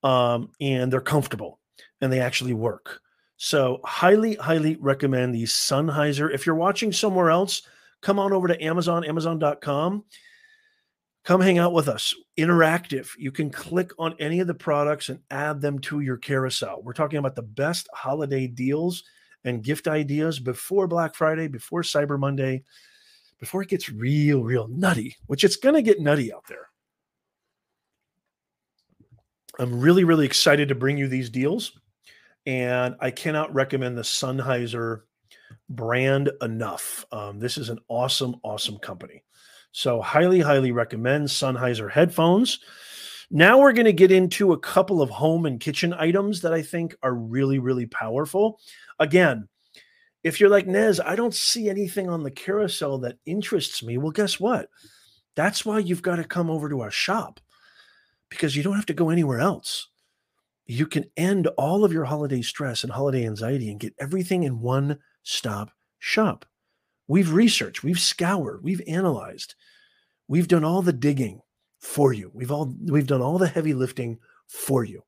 [0.03, 1.61] Um, and they're comfortable
[2.01, 3.01] and they actually work.
[3.37, 6.33] So, highly, highly recommend these Sennheiser.
[6.33, 7.62] If you're watching somewhere else,
[8.01, 10.05] come on over to Amazon, Amazon.com.
[11.25, 12.14] Come hang out with us.
[12.39, 13.09] Interactive.
[13.18, 16.83] You can click on any of the products and add them to your carousel.
[16.83, 19.05] We're talking about the best holiday deals
[19.45, 22.64] and gift ideas before Black Friday, before Cyber Monday
[23.45, 26.70] before it gets real, real nutty, which it's going to get nutty out there.
[29.59, 31.79] I'm really, really excited to bring you these deals.
[32.47, 35.03] And I cannot recommend the Sennheiser
[35.68, 37.05] brand enough.
[37.12, 39.22] Um, this is an awesome, awesome company.
[39.77, 42.61] So, highly, highly recommend Sennheiser headphones.
[43.29, 46.62] Now, we're going to get into a couple of home and kitchen items that I
[46.62, 48.61] think are really, really powerful.
[49.01, 49.49] Again,
[50.22, 53.99] if you're like Nez, I don't see anything on the carousel that interests me.
[53.99, 54.68] Well, guess what?
[55.35, 57.41] That's why you've got to come over to our shop
[58.29, 59.89] because you don't have to go anywhere else.
[60.66, 64.61] You can end all of your holiday stress and holiday anxiety and get everything in
[64.61, 66.47] one stop shop.
[67.07, 69.55] We've researched, we've scoured, we've analyzed,
[70.27, 71.43] we've done all the digging
[71.81, 72.31] for you.
[72.33, 75.03] We've all we've done all the heavy lifting for you.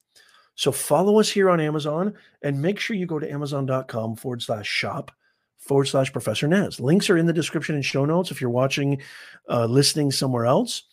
[0.54, 4.66] So follow us here on Amazon and make sure you go to amazon.com forward slash
[4.66, 5.10] shop
[5.58, 6.80] forward slash Professor Nez.
[6.80, 9.02] Links are in the description and show notes if you're watching,
[9.48, 10.84] uh, listening somewhere else.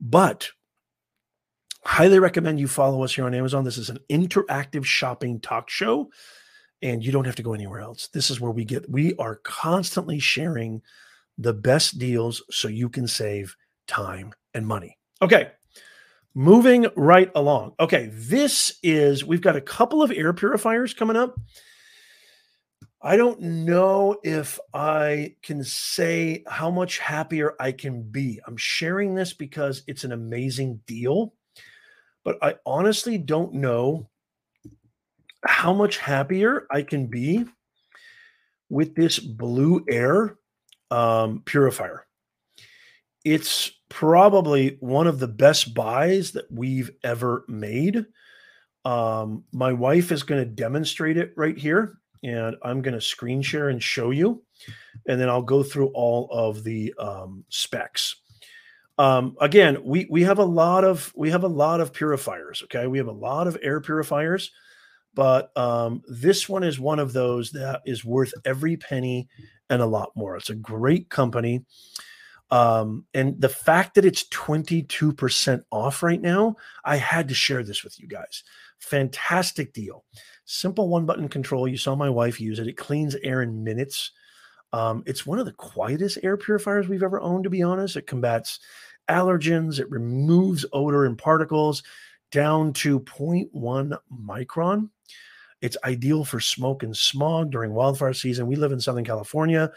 [0.00, 0.50] But
[1.84, 3.64] highly recommend you follow us here on Amazon.
[3.64, 6.10] This is an interactive shopping talk show,
[6.82, 8.08] and you don't have to go anywhere else.
[8.08, 10.82] This is where we get, we are constantly sharing
[11.38, 13.56] the best deals so you can save
[13.86, 14.98] time and money.
[15.22, 15.50] Okay.
[16.34, 17.72] Moving right along.
[17.80, 21.38] Okay, this is, we've got a couple of air purifiers coming up.
[23.00, 28.40] I don't know if I can say how much happier I can be.
[28.46, 31.32] I'm sharing this because it's an amazing deal,
[32.24, 34.08] but I honestly don't know
[35.46, 37.44] how much happier I can be
[38.68, 40.36] with this Blueair
[40.90, 42.06] um, purifier.
[43.24, 48.06] It's probably one of the best buys that we've ever made.
[48.84, 53.42] Um, my wife is going to demonstrate it right here, and I'm going to screen
[53.42, 54.44] share and show you,
[55.08, 58.16] and then I'll go through all of the um, specs.
[58.98, 62.62] Um, again, we we have a lot of we have a lot of purifiers.
[62.64, 64.52] Okay, we have a lot of air purifiers,
[65.16, 69.28] but um, this one is one of those that is worth every penny
[69.70, 70.36] and a lot more.
[70.36, 71.64] It's a great company.
[72.50, 77.82] Um, and the fact that it's 22% off right now, I had to share this
[77.82, 78.44] with you guys.
[78.78, 80.04] Fantastic deal.
[80.44, 81.66] Simple one button control.
[81.66, 82.68] You saw my wife use it.
[82.68, 84.12] It cleans air in minutes.
[84.74, 87.96] Um, it's one of the quietest air purifiers we've ever owned, to be honest.
[87.96, 88.60] It combats
[89.08, 91.82] allergens, it removes odor and particles
[92.32, 94.90] down to 0.1 micron.
[95.66, 98.46] It's ideal for smoke and smog during wildfire season.
[98.46, 99.72] We live in Southern California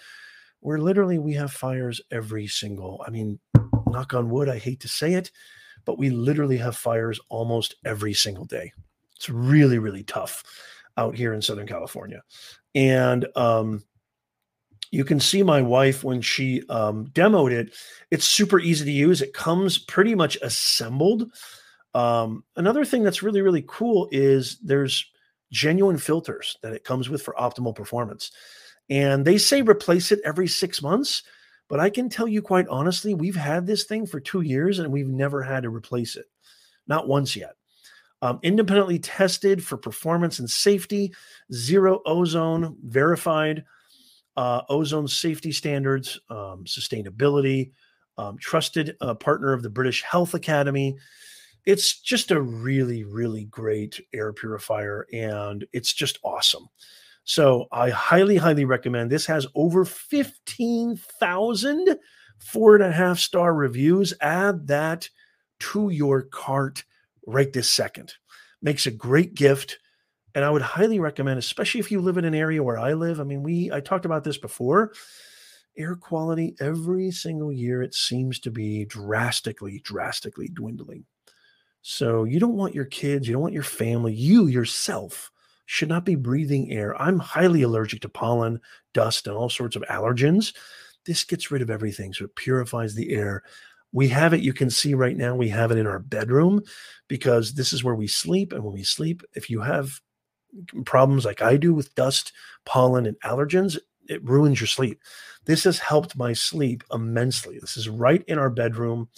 [0.60, 3.40] where literally we have fires every single, I mean,
[3.88, 5.32] knock on wood, I hate to say it,
[5.86, 8.72] but we literally have fires almost every single day.
[9.16, 10.44] It's really, really tough
[10.96, 12.22] out here in Southern California.
[12.76, 13.84] And um,
[14.92, 17.76] you can see my wife when she um, demoed it.
[18.12, 19.24] It's super easy to use.
[19.24, 21.32] It comes pretty much assembled.
[21.96, 25.04] Um, another thing that's really, really cool is there's
[25.52, 28.32] genuine filters that it comes with for optimal performance.
[28.90, 31.24] And they say replace it every six months.
[31.68, 34.92] But I can tell you quite honestly, we've had this thing for two years and
[34.92, 36.26] we've never had to replace it.
[36.88, 37.56] Not once yet.
[38.22, 41.14] Um, independently tested for performance and safety,
[41.54, 43.64] zero ozone, verified,
[44.36, 47.72] uh, ozone safety standards, um, sustainability,
[48.18, 50.98] um, trusted uh, partner of the British Health Academy.
[51.70, 56.68] It's just a really, really great air purifier and it's just awesome.
[57.26, 59.12] So I highly, highly recommend.
[59.12, 62.00] This has over 15,000
[62.40, 64.16] four and a half star reviews.
[64.20, 65.10] Add that
[65.60, 66.86] to your cart
[67.28, 68.16] right this second.
[68.64, 69.78] Makes a great gift.
[70.34, 73.20] And I would highly recommend, especially if you live in an area where I live.
[73.20, 74.94] I mean, we I talked about this before.
[75.78, 81.06] Air quality every single year, it seems to be drastically, drastically dwindling.
[81.82, 85.32] So you don't want your kids, you don't want your family, you yourself
[85.66, 87.00] should not be breathing air.
[87.00, 88.60] I'm highly allergic to pollen,
[88.94, 90.54] dust, and all sorts of allergens.
[91.06, 92.12] This gets rid of everything.
[92.14, 93.44] So it purifies the air.
[93.92, 96.62] We have it, you can see right now, we have it in our bedroom
[97.08, 98.52] because this is where we sleep.
[98.52, 100.02] And when we sleep, if you have
[100.86, 102.34] problems like I do with dust,
[102.66, 103.78] pollen, and allergens,
[104.08, 105.00] it ruins your sleep.
[105.46, 107.60] This has helped my sleep immensely.
[107.60, 109.10] This is right in our bedroom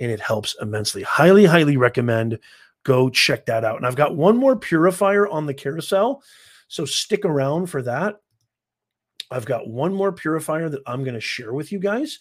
[0.00, 1.02] and it helps immensely.
[1.02, 2.38] Highly, highly recommend
[2.82, 3.76] go check that out.
[3.76, 6.22] And I've got one more purifier on the carousel.
[6.68, 8.16] So stick around for that.
[9.30, 12.18] I've got one more purifier that I'm going to share with you guys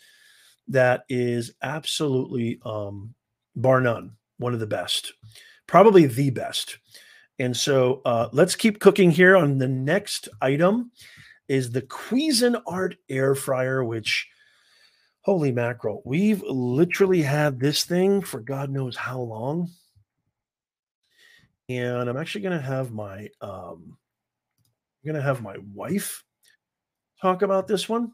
[0.68, 3.16] that is absolutely um,
[3.56, 5.14] bar none one of the best,
[5.68, 6.78] probably the best.
[7.40, 9.36] And so uh, let's keep cooking here.
[9.36, 10.92] On the next item
[11.48, 14.28] is the Cuisinart air fryer, which
[15.22, 19.70] holy mackerel, we've literally had this thing for God knows how long
[21.70, 26.24] and I'm actually going to have my um, I'm going to have my wife
[27.22, 28.12] talk about this one.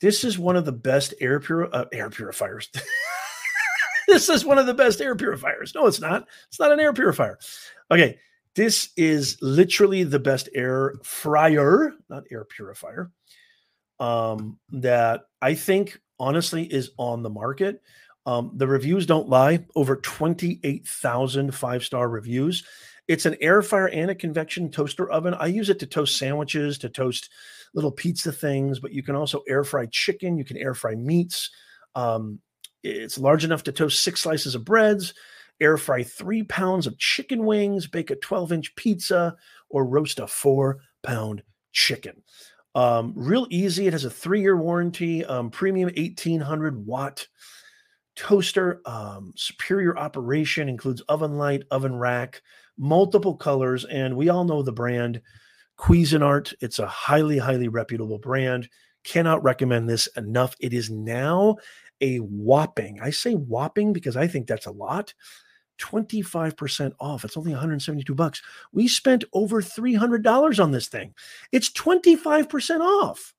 [0.00, 2.70] This is one of the best air pur- uh, air purifiers.
[4.08, 5.74] this is one of the best air purifiers.
[5.74, 6.26] No, it's not.
[6.48, 7.38] It's not an air purifier.
[7.90, 8.18] Okay,
[8.54, 13.10] this is literally the best air fryer, not air purifier,
[13.98, 17.82] um, that I think honestly is on the market.
[18.26, 19.64] Um, the reviews don't lie.
[19.74, 22.64] Over 28,000 five star reviews.
[23.08, 25.34] It's an air fryer and a convection toaster oven.
[25.34, 27.30] I use it to toast sandwiches, to toast
[27.74, 30.36] little pizza things, but you can also air fry chicken.
[30.36, 31.50] You can air fry meats.
[31.96, 32.38] Um,
[32.82, 35.14] it's large enough to toast six slices of breads,
[35.60, 39.36] air fry three pounds of chicken wings, bake a 12 inch pizza,
[39.68, 41.42] or roast a four pound
[41.72, 42.22] chicken.
[42.74, 43.86] Um, real easy.
[43.86, 47.26] It has a three year warranty, um, premium 1800 watt
[48.16, 52.42] toaster, um, superior operation, includes oven light, oven rack,
[52.78, 55.20] multiple colors, and we all know the brand
[55.78, 56.52] Cuisinart.
[56.60, 58.68] It's a highly, highly reputable brand.
[59.04, 60.54] Cannot recommend this enough.
[60.60, 61.56] It is now
[62.00, 65.14] a whopping, I say whopping because I think that's a lot.
[65.80, 67.24] 25% off.
[67.24, 68.42] It's only 172 bucks.
[68.72, 71.14] We spent over $300 on this thing.
[71.50, 73.34] It's 25% off.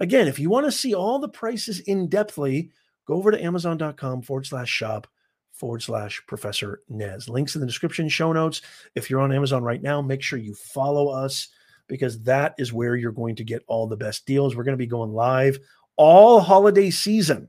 [0.00, 2.70] Again, if you want to see all the prices in depthly,
[3.06, 5.06] go over to amazon.com forward slash shop
[5.52, 7.28] forward slash Professor Nez.
[7.28, 8.62] Links in the description, show notes.
[8.94, 11.48] If you're on Amazon right now, make sure you follow us
[11.88, 14.54] because that is where you're going to get all the best deals.
[14.54, 15.58] We're going to be going live
[15.96, 17.48] all holiday season.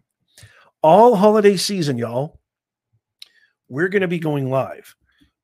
[0.82, 2.39] All holiday season, y'all.
[3.70, 4.96] We're going to be going live.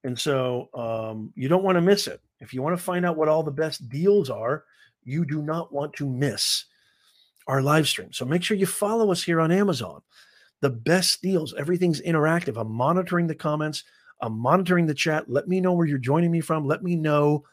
[0.03, 2.21] And so um, you don't want to miss it.
[2.39, 4.65] If you want to find out what all the best deals are,
[5.03, 6.65] you do not want to miss
[7.47, 8.11] our live stream.
[8.11, 10.01] So make sure you follow us here on Amazon.
[10.61, 12.59] The best deals, everything's interactive.
[12.59, 13.83] I'm monitoring the comments,
[14.21, 15.29] I'm monitoring the chat.
[15.29, 16.65] Let me know where you're joining me from.
[16.65, 17.43] Let me know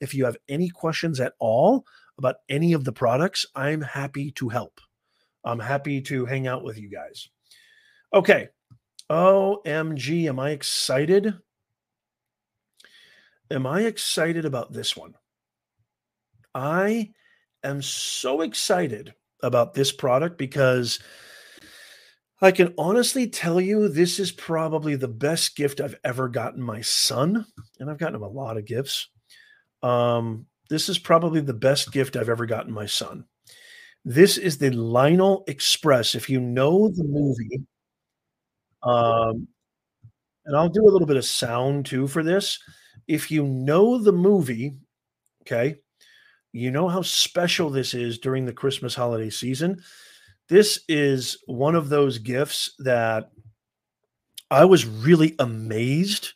[0.00, 1.86] if you have any questions at all
[2.18, 3.46] about any of the products.
[3.54, 4.80] I'm happy to help.
[5.44, 7.28] I'm happy to hang out with you guys.
[8.12, 8.48] Okay.
[9.10, 11.34] OMG, am I excited?
[13.50, 15.14] Am I excited about this one?
[16.54, 17.12] I
[17.64, 20.98] am so excited about this product because
[22.40, 26.82] I can honestly tell you this is probably the best gift I've ever gotten my
[26.82, 27.46] son,
[27.80, 29.08] and I've gotten him a lot of gifts.
[29.82, 33.24] Um, this is probably the best gift I've ever gotten my son.
[34.04, 36.14] This is the Lionel Express.
[36.14, 37.62] If you know the movie,
[38.82, 39.48] um,
[40.44, 42.58] and I'll do a little bit of sound too for this.
[43.06, 44.76] If you know the movie,
[45.42, 45.76] okay,
[46.52, 49.82] you know how special this is during the Christmas holiday season.
[50.48, 53.30] This is one of those gifts that
[54.50, 56.32] I was really amazed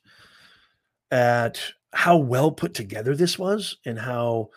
[1.10, 1.60] at
[1.94, 4.50] how well put together this was and how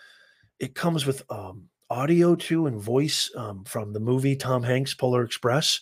[0.59, 5.23] it comes with um, audio too and voice um, from the movie Tom Hanks Polar
[5.23, 5.79] Express.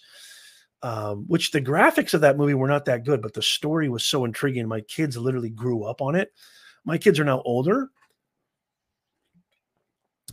[0.83, 4.05] Um, which the graphics of that movie were not that good, but the story was
[4.05, 4.67] so intriguing.
[4.67, 6.33] My kids literally grew up on it.
[6.83, 7.89] My kids are now older.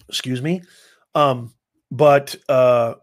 [0.08, 0.62] Excuse me.
[1.14, 1.54] Um,
[1.92, 2.94] but uh,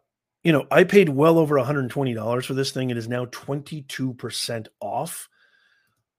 [0.43, 2.89] you know, I paid well over $120 for this thing.
[2.89, 5.29] It is now 22% off.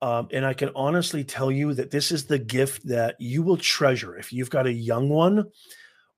[0.01, 3.57] Um, and I can honestly tell you that this is the gift that you will
[3.57, 5.51] treasure if you've got a young one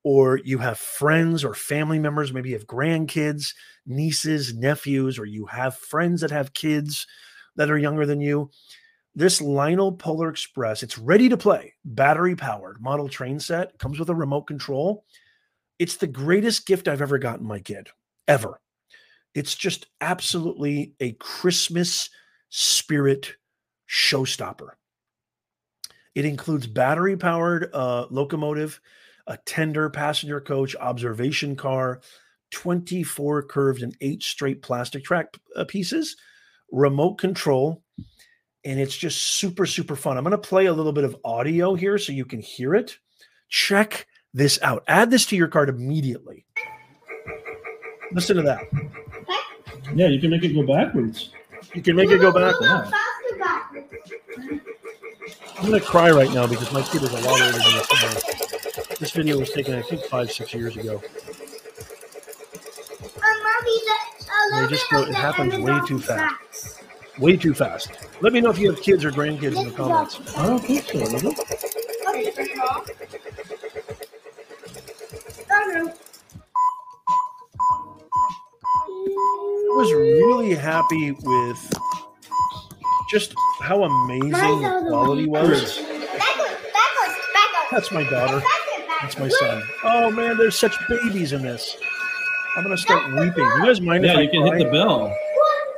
[0.03, 3.53] or you have friends or family members, maybe you have grandkids,
[3.85, 7.05] nieces, nephews, or you have friends that have kids
[7.55, 8.49] that are younger than you.
[9.13, 14.09] This Lionel Polar Express, it's ready to play, battery powered model train set, comes with
[14.09, 15.05] a remote control.
[15.79, 17.89] It's the greatest gift I've ever gotten my kid,
[18.27, 18.61] ever.
[19.35, 22.09] It's just absolutely a Christmas
[22.49, 23.35] spirit
[23.89, 24.69] showstopper.
[26.15, 28.81] It includes battery powered uh, locomotive
[29.31, 32.01] a tender passenger coach observation car,
[32.51, 36.17] 24 curved and eight straight plastic track uh, pieces,
[36.69, 37.81] remote control,
[38.65, 40.17] and it's just super, super fun.
[40.17, 42.97] I'm going to play a little bit of audio here so you can hear it.
[43.47, 44.83] Check this out.
[44.89, 46.45] Add this to your cart immediately.
[48.11, 48.65] Listen to that.
[49.95, 51.29] Yeah, you can make it go backwards.
[51.73, 52.91] You can make it go backwards.
[55.57, 58.60] I'm going to cry right now because my kid is a lot older than this.
[59.01, 61.01] This video was taken, I think, five, six years ago.
[64.53, 66.83] They just go, it happens way too fast.
[67.17, 67.89] Way too fast.
[68.21, 70.37] Let me know if you have kids or grandkids in the comments.
[70.37, 71.39] I don't think so, it?
[79.63, 81.73] I was really happy with
[83.09, 84.31] just how amazing
[84.61, 85.81] the quality was.
[87.71, 88.45] That's my daughter.
[89.01, 89.63] That's my son.
[89.83, 91.77] Oh man, there's such babies in this.
[92.55, 93.43] I'm gonna start weeping.
[93.45, 94.57] You guys mind Yeah, if I you can cry?
[94.57, 95.15] hit the bell.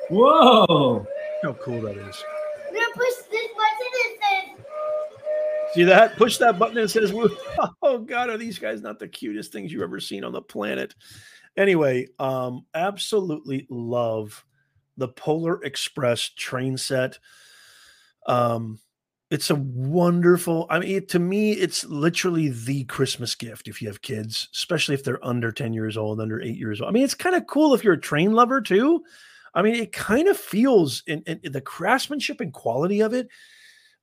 [0.09, 1.07] Whoa!
[1.43, 2.23] How cool that is.
[2.67, 4.19] I'm gonna push this button and
[4.57, 4.65] says
[5.73, 6.15] See that?
[6.17, 7.13] Push that button and says,
[7.81, 10.93] "Oh God, are these guys not the cutest things you've ever seen on the planet?"
[11.55, 14.43] Anyway, um, absolutely love
[14.97, 17.19] the Polar Express train set.
[18.27, 18.79] Um,
[19.33, 20.67] it's a wonderful.
[20.69, 24.93] I mean, it, to me, it's literally the Christmas gift if you have kids, especially
[24.95, 26.89] if they're under ten years old, under eight years old.
[26.89, 29.03] I mean, it's kind of cool if you're a train lover too.
[29.55, 33.27] I mean, it kind of feels in, in, in the craftsmanship and quality of it.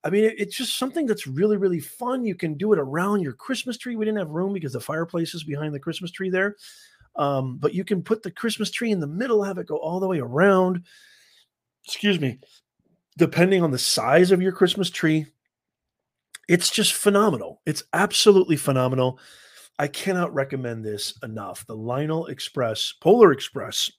[0.04, 2.24] I mean, it- it's just something that's really, really fun.
[2.24, 3.96] You can do it around your Christmas tree.
[3.96, 6.56] We didn't have room because the fireplace is behind the Christmas tree there.
[7.16, 10.00] Um, but you can put the Christmas tree in the middle, have it go all
[10.00, 10.84] the way around.
[11.84, 12.38] Excuse me.
[13.20, 15.26] Depending on the size of your Christmas tree,
[16.48, 17.60] it's just phenomenal.
[17.66, 19.18] It's absolutely phenomenal.
[19.78, 21.66] I cannot recommend this enough.
[21.66, 23.92] The Lionel Express, Polar Express.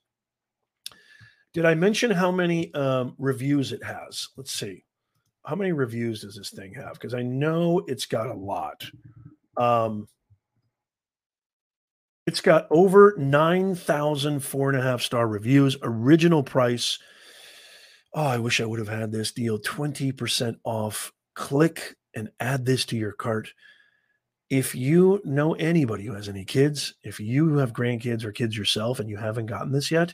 [1.53, 4.29] Did I mention how many um, reviews it has?
[4.37, 4.85] Let's see
[5.45, 6.93] how many reviews does this thing have?
[6.93, 8.89] Because I know it's got a lot.
[9.55, 10.07] Um,
[12.25, 15.77] it's got over 9,000 four and a half star reviews.
[15.83, 16.97] Original price.
[18.13, 21.13] Oh, I wish I would have had this deal 20% off.
[21.33, 23.53] Click and add this to your cart.
[24.49, 28.99] If you know anybody who has any kids, if you have grandkids or kids yourself
[28.99, 30.13] and you haven't gotten this yet,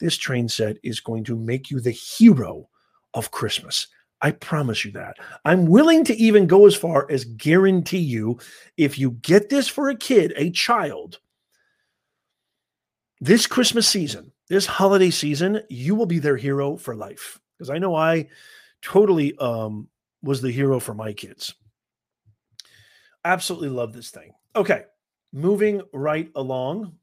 [0.00, 2.68] this train set is going to make you the hero
[3.14, 3.86] of Christmas.
[4.22, 5.16] I promise you that.
[5.44, 8.40] I'm willing to even go as far as guarantee you
[8.76, 11.20] if you get this for a kid, a child,
[13.20, 17.40] this Christmas season, this holiday season, you will be their hero for life.
[17.56, 18.28] Because I know I
[18.82, 19.88] totally um,
[20.22, 21.54] was the hero for my kids.
[23.24, 24.32] Absolutely love this thing.
[24.54, 24.84] Okay,
[25.32, 26.96] moving right along.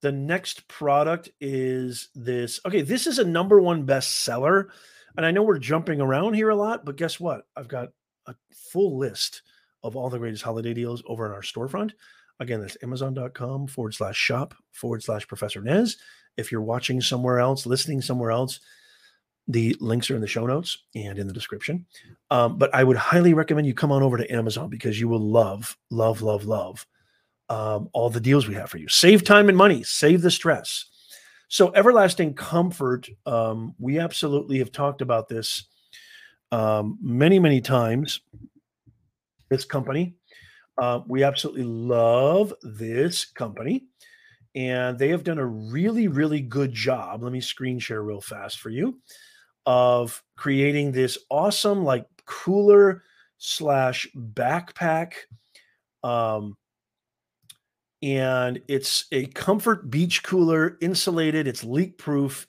[0.00, 2.58] The next product is this.
[2.66, 4.68] Okay, this is a number one bestseller.
[5.16, 7.46] And I know we're jumping around here a lot, but guess what?
[7.54, 7.90] I've got
[8.26, 9.42] a full list
[9.82, 11.92] of all the greatest holiday deals over on our storefront.
[12.40, 15.98] Again, that's amazon.com forward slash shop forward slash Professor Nez.
[16.36, 18.60] If you're watching somewhere else, listening somewhere else,
[19.48, 21.86] the links are in the show notes and in the description.
[22.30, 25.20] Um, but I would highly recommend you come on over to Amazon because you will
[25.20, 26.86] love, love, love, love
[27.48, 28.88] um, all the deals we have for you.
[28.88, 30.86] Save time and money, save the stress.
[31.48, 35.66] So, everlasting comfort, um, we absolutely have talked about this
[36.50, 38.20] um, many, many times.
[39.50, 40.14] This company,
[40.78, 43.84] uh, we absolutely love this company,
[44.54, 47.22] and they have done a really, really good job.
[47.22, 48.98] Let me screen share real fast for you
[49.64, 53.02] of creating this awesome, like cooler
[53.38, 55.14] slash backpack.
[56.02, 56.56] Um,
[58.02, 62.46] and it's a comfort beach cooler, insulated, it's leak proof.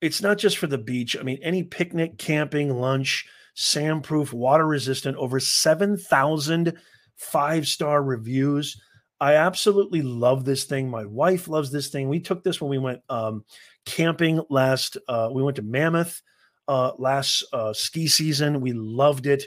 [0.00, 1.16] It's not just for the beach.
[1.18, 3.26] I mean, any picnic, camping, lunch,
[3.56, 6.76] sandproof, water resistant, over 7,000
[7.16, 8.80] five star reviews.
[9.20, 10.90] I absolutely love this thing.
[10.90, 12.08] My wife loves this thing.
[12.08, 13.44] We took this when we went um,
[13.86, 14.96] camping last.
[15.08, 16.20] Uh, we went to Mammoth
[16.68, 18.60] uh, last uh, ski season.
[18.60, 19.44] We loved it.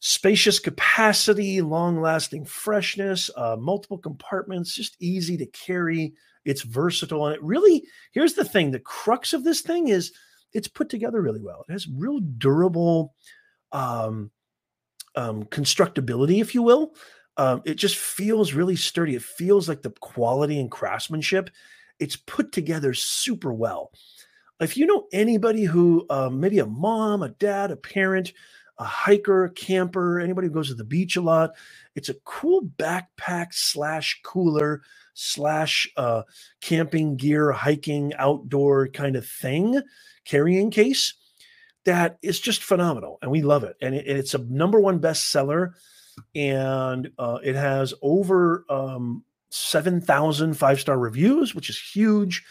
[0.00, 6.14] Spacious capacity, long lasting freshness, uh, multiple compartments, just easy to carry.
[6.44, 7.26] It's versatile.
[7.26, 10.12] And it really, here's the thing the crux of this thing is
[10.52, 11.64] it's put together really well.
[11.68, 13.14] It has real durable
[13.72, 14.30] um,
[15.16, 16.94] um, constructability, if you will.
[17.38, 19.14] Um, it just feels really sturdy.
[19.14, 21.50] It feels like the quality and craftsmanship.
[22.00, 23.92] It's put together super well.
[24.60, 28.32] If you know anybody who, um, maybe a mom, a dad, a parent,
[28.78, 31.52] a hiker, a camper, anybody who goes to the beach a lot,
[31.94, 34.82] it's a cool backpack slash cooler
[35.14, 36.22] slash uh,
[36.60, 39.80] camping gear, hiking, outdoor kind of thing,
[40.24, 41.14] carrying case
[41.84, 43.18] that is just phenomenal.
[43.22, 43.76] And we love it.
[43.80, 45.72] And it, it's a number one bestseller
[46.34, 52.44] and uh, it has over um, 7,000 five star reviews, which is huge.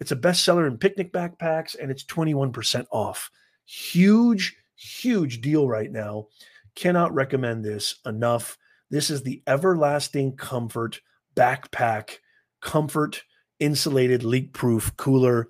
[0.00, 3.30] It's a bestseller in picnic backpacks and it's 21% off.
[3.66, 6.28] Huge, huge deal right now.
[6.74, 8.56] Cannot recommend this enough.
[8.90, 11.00] This is the everlasting comfort
[11.36, 12.16] backpack,
[12.60, 13.22] comfort
[13.60, 15.48] insulated leak proof cooler.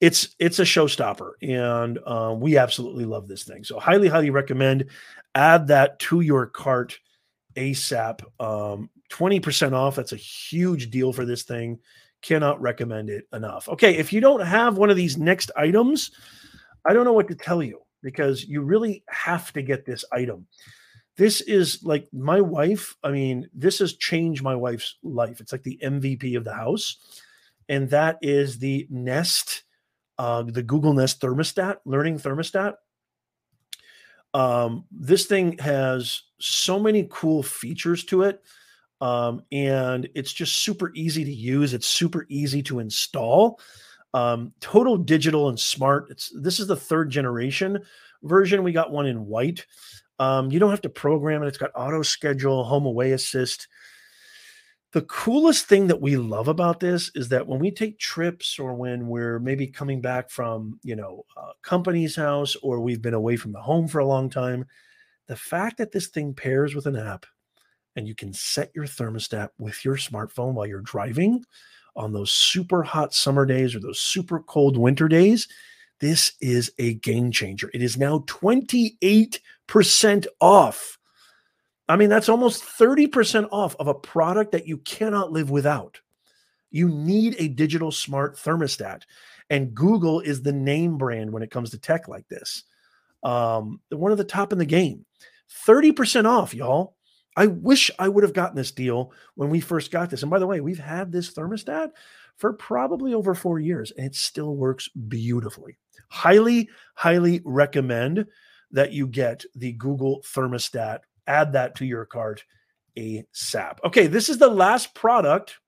[0.00, 3.64] It's it's a showstopper, and uh, we absolutely love this thing.
[3.64, 4.86] So highly, highly recommend
[5.34, 6.98] add that to your cart
[7.54, 8.22] ASAP.
[8.40, 9.96] Um, 20% off.
[9.96, 11.78] That's a huge deal for this thing.
[12.22, 13.68] Cannot recommend it enough.
[13.68, 16.12] Okay, if you don't have one of these next items,
[16.86, 20.46] I don't know what to tell you because you really have to get this item.
[21.16, 22.96] This is like my wife.
[23.02, 25.40] I mean, this has changed my wife's life.
[25.40, 26.96] It's like the MVP of the house.
[27.68, 29.64] And that is the Nest,
[30.20, 32.74] uh, the Google Nest thermostat, learning thermostat.
[34.34, 38.42] Um, this thing has so many cool features to it.
[39.00, 41.72] Um, and it's just super easy to use.
[41.72, 43.60] It's super easy to install.
[44.12, 46.08] Um, total digital and smart.
[46.10, 47.78] It's this is the third generation
[48.22, 48.62] version.
[48.62, 49.64] We got one in white.
[50.18, 51.46] Um, you don't have to program it.
[51.46, 53.68] It's got auto schedule, home away assist
[54.92, 58.74] the coolest thing that we love about this is that when we take trips or
[58.74, 63.36] when we're maybe coming back from you know a company's house or we've been away
[63.36, 64.64] from the home for a long time
[65.26, 67.26] the fact that this thing pairs with an app
[67.96, 71.44] and you can set your thermostat with your smartphone while you're driving
[71.96, 75.48] on those super hot summer days or those super cold winter days
[76.00, 77.70] this is a game changer.
[77.72, 80.98] It is now 28% off
[81.90, 86.00] I mean, that's almost 30% off of a product that you cannot live without.
[86.70, 89.02] You need a digital smart thermostat.
[89.50, 92.62] And Google is the name brand when it comes to tech like this.
[93.24, 95.04] Um, one of the top in the game.
[95.66, 96.94] 30% off, y'all.
[97.36, 100.22] I wish I would have gotten this deal when we first got this.
[100.22, 101.90] And by the way, we've had this thermostat
[102.36, 105.76] for probably over four years and it still works beautifully.
[106.08, 108.26] Highly, highly recommend
[108.70, 112.44] that you get the Google thermostat add that to your cart
[112.96, 113.78] ASAP.
[113.84, 115.58] Okay, this is the last product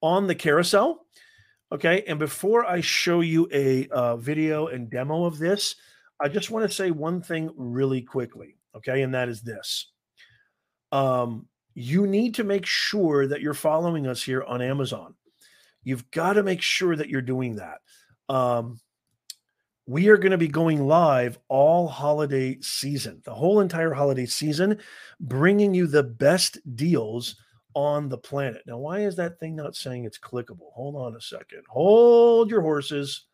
[0.00, 1.06] on the carousel.
[1.70, 5.76] Okay, and before I show you a uh, video and demo of this,
[6.20, 8.56] I just want to say one thing really quickly.
[8.76, 9.90] Okay, and that is this.
[10.90, 15.14] Um, you need to make sure that you're following us here on Amazon.
[15.82, 17.78] You've got to make sure that you're doing that.
[18.28, 18.78] Um,
[19.86, 24.78] we are going to be going live all holiday season, the whole entire holiday season,
[25.20, 27.36] bringing you the best deals
[27.74, 28.62] on the planet.
[28.66, 30.72] Now, why is that thing not saying it's clickable?
[30.74, 31.64] Hold on a second.
[31.68, 33.26] Hold your horses.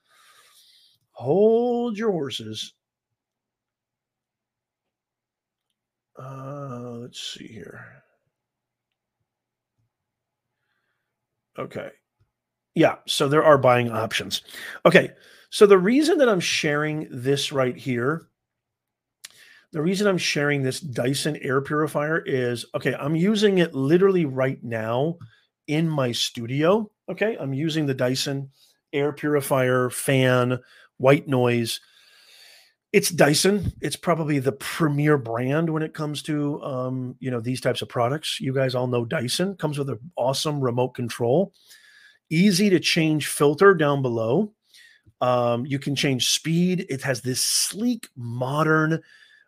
[1.13, 2.73] Hold your horses.
[6.19, 8.03] Uh, let's see here.
[11.59, 11.91] Okay.
[12.75, 14.43] Yeah, so there are buying options.
[14.87, 15.11] Okay,
[15.51, 18.29] so the reason that I'm sharing this right here,
[19.73, 24.63] the reason I'm sharing this Dyson air purifier is okay, I'm using it literally right
[24.63, 25.19] now
[25.67, 26.91] in my studio.
[27.11, 28.51] Okay, I'm using the Dyson
[28.93, 30.59] air purifier fan,
[30.99, 31.81] white noise.
[32.93, 33.73] It's Dyson.
[33.83, 37.89] It's probably the premier brand when it comes to um, you know these types of
[37.89, 38.41] products.
[38.41, 41.53] You guys all know Dyson comes with an awesome remote control,
[42.31, 44.53] easy to change filter down below.
[45.21, 46.87] Um, you can change speed.
[46.89, 49.03] It has this sleek, modern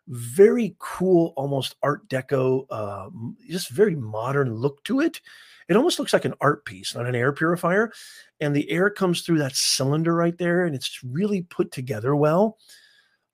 [0.07, 3.09] very cool, almost Art Deco, uh,
[3.47, 5.21] just very modern look to it.
[5.69, 7.91] It almost looks like an art piece, not an air purifier.
[8.39, 12.57] And the air comes through that cylinder right there, and it's really put together well.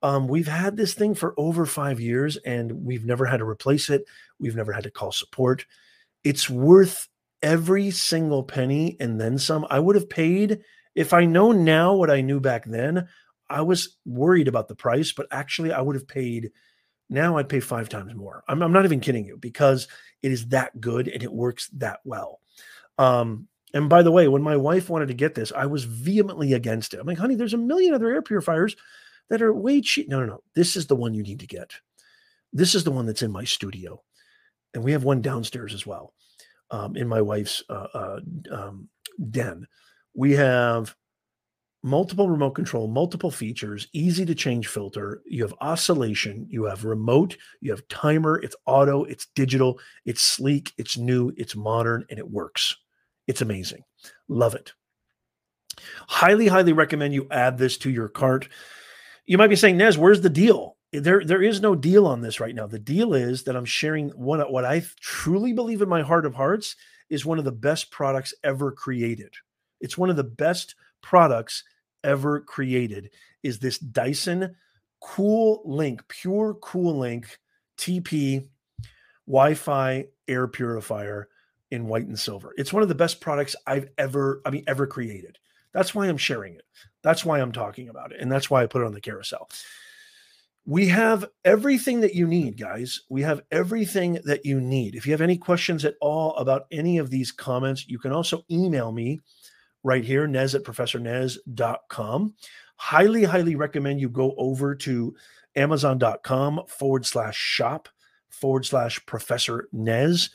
[0.03, 3.89] Um, we've had this thing for over five years, and we've never had to replace
[3.89, 4.03] it.
[4.39, 5.65] We've never had to call support.
[6.23, 7.07] It's worth
[7.41, 9.65] every single penny and then some.
[9.69, 10.61] I would have paid
[10.97, 13.07] if I know now what I knew back then.
[13.49, 16.51] I was worried about the price, but actually, I would have paid.
[17.09, 18.43] Now I'd pay five times more.
[18.49, 19.87] I'm, I'm not even kidding you because
[20.21, 22.41] it is that good and it works that well.
[22.97, 26.51] Um, and by the way, when my wife wanted to get this, I was vehemently
[26.53, 26.99] against it.
[26.99, 28.75] I'm like, honey, there's a million other air purifiers
[29.29, 30.09] that are way cheap.
[30.09, 30.43] No, no, no.
[30.55, 31.73] This is the one you need to get.
[32.51, 34.03] This is the one that's in my studio.
[34.73, 36.13] And we have one downstairs as well
[36.71, 38.19] um, in my wife's uh, uh,
[38.51, 38.89] um,
[39.31, 39.67] den.
[40.17, 40.95] We have
[41.83, 45.21] multiple remote control, multiple features, easy to change filter.
[45.27, 48.39] You have oscillation, you have remote, you have timer.
[48.41, 52.75] It's auto, it's digital, it's sleek, it's new, it's modern, and it works.
[53.27, 53.83] It's amazing.
[54.27, 54.73] Love it.
[56.07, 58.49] Highly, highly recommend you add this to your cart.
[59.27, 60.77] You might be saying, Nez, where's the deal?
[60.91, 62.65] There, there is no deal on this right now.
[62.65, 66.33] The deal is that I'm sharing one what I truly believe in my heart of
[66.33, 66.75] hearts
[67.07, 69.31] is one of the best products ever created.
[69.79, 71.63] It's one of the best products
[72.03, 73.11] ever created.
[73.43, 74.55] Is this Dyson
[74.99, 77.37] Cool Link, pure Cool Link
[77.77, 78.47] TP
[79.27, 81.27] Wi-Fi air purifier
[81.71, 82.53] in white and silver.
[82.57, 85.37] It's one of the best products I've ever, I mean, ever created.
[85.73, 86.63] That's why I'm sharing it.
[87.03, 88.21] That's why I'm talking about it.
[88.21, 89.49] And that's why I put it on the carousel.
[90.65, 93.01] We have everything that you need, guys.
[93.09, 94.95] We have everything that you need.
[94.95, 98.43] If you have any questions at all about any of these comments, you can also
[98.49, 99.21] email me
[99.87, 102.35] right here, nez at professornez.com.
[102.75, 105.15] Highly, highly recommend you go over to
[105.55, 107.87] amazon.com forward slash shop
[108.29, 110.29] forward slash professor nez.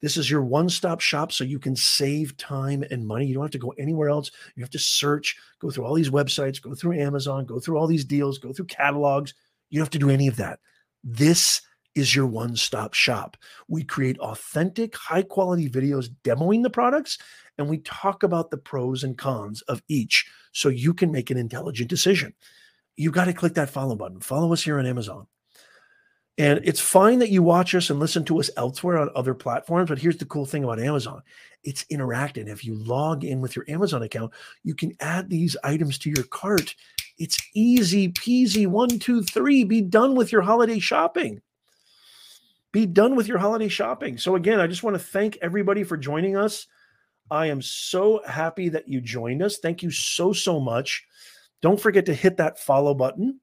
[0.00, 3.26] This is your one stop shop so you can save time and money.
[3.26, 4.30] You don't have to go anywhere else.
[4.54, 7.88] You have to search, go through all these websites, go through Amazon, go through all
[7.88, 9.34] these deals, go through catalogs.
[9.70, 10.60] You don't have to do any of that.
[11.02, 11.60] This
[11.94, 13.36] is your one stop shop.
[13.68, 17.18] We create authentic, high quality videos demoing the products,
[17.58, 21.38] and we talk about the pros and cons of each so you can make an
[21.38, 22.34] intelligent decision.
[22.96, 24.20] You got to click that follow button.
[24.20, 25.26] Follow us here on Amazon.
[26.38, 29.90] And it's fine that you watch us and listen to us elsewhere on other platforms,
[29.90, 31.22] but here's the cool thing about Amazon
[31.62, 32.48] it's interactive.
[32.48, 34.32] If you log in with your Amazon account,
[34.64, 36.74] you can add these items to your cart.
[37.18, 38.66] It's easy peasy.
[38.66, 39.62] One, two, three.
[39.62, 41.40] Be done with your holiday shopping.
[42.72, 44.16] Be done with your holiday shopping.
[44.16, 46.66] So, again, I just want to thank everybody for joining us.
[47.32, 49.56] I am so happy that you joined us.
[49.56, 51.02] Thank you so, so much.
[51.62, 53.40] Don't forget to hit that follow button.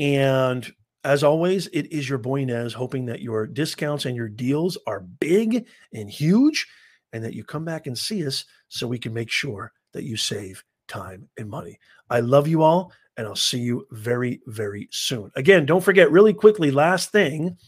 [0.00, 0.68] And
[1.04, 4.98] as always, it is your boy Nez hoping that your discounts and your deals are
[4.98, 5.64] big
[5.94, 6.66] and huge
[7.12, 10.16] and that you come back and see us so we can make sure that you
[10.16, 11.78] save time and money.
[12.10, 15.30] I love you all and I'll see you very, very soon.
[15.36, 17.58] Again, don't forget, really quickly, last thing,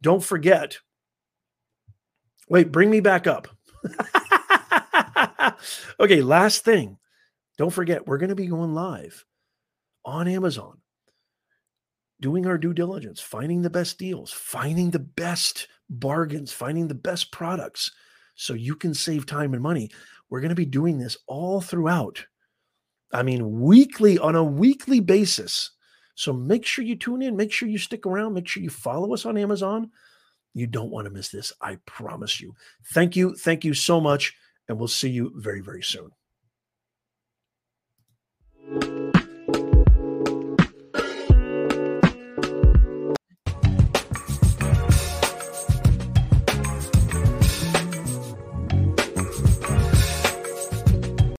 [0.00, 0.78] don't forget.
[2.48, 3.48] Wait, bring me back up.
[6.00, 6.98] okay, last thing.
[7.58, 9.24] Don't forget, we're going to be going live
[10.04, 10.78] on Amazon
[12.20, 17.32] doing our due diligence, finding the best deals, finding the best bargains, finding the best
[17.32, 17.90] products
[18.34, 19.90] so you can save time and money.
[20.30, 22.24] We're going to be doing this all throughout.
[23.12, 25.72] I mean, weekly on a weekly basis.
[26.14, 29.12] So make sure you tune in, make sure you stick around, make sure you follow
[29.12, 29.90] us on Amazon.
[30.54, 31.52] You don't want to miss this.
[31.60, 32.54] I promise you.
[32.92, 33.34] Thank you.
[33.34, 34.34] Thank you so much.
[34.68, 36.10] And we'll see you very, very soon.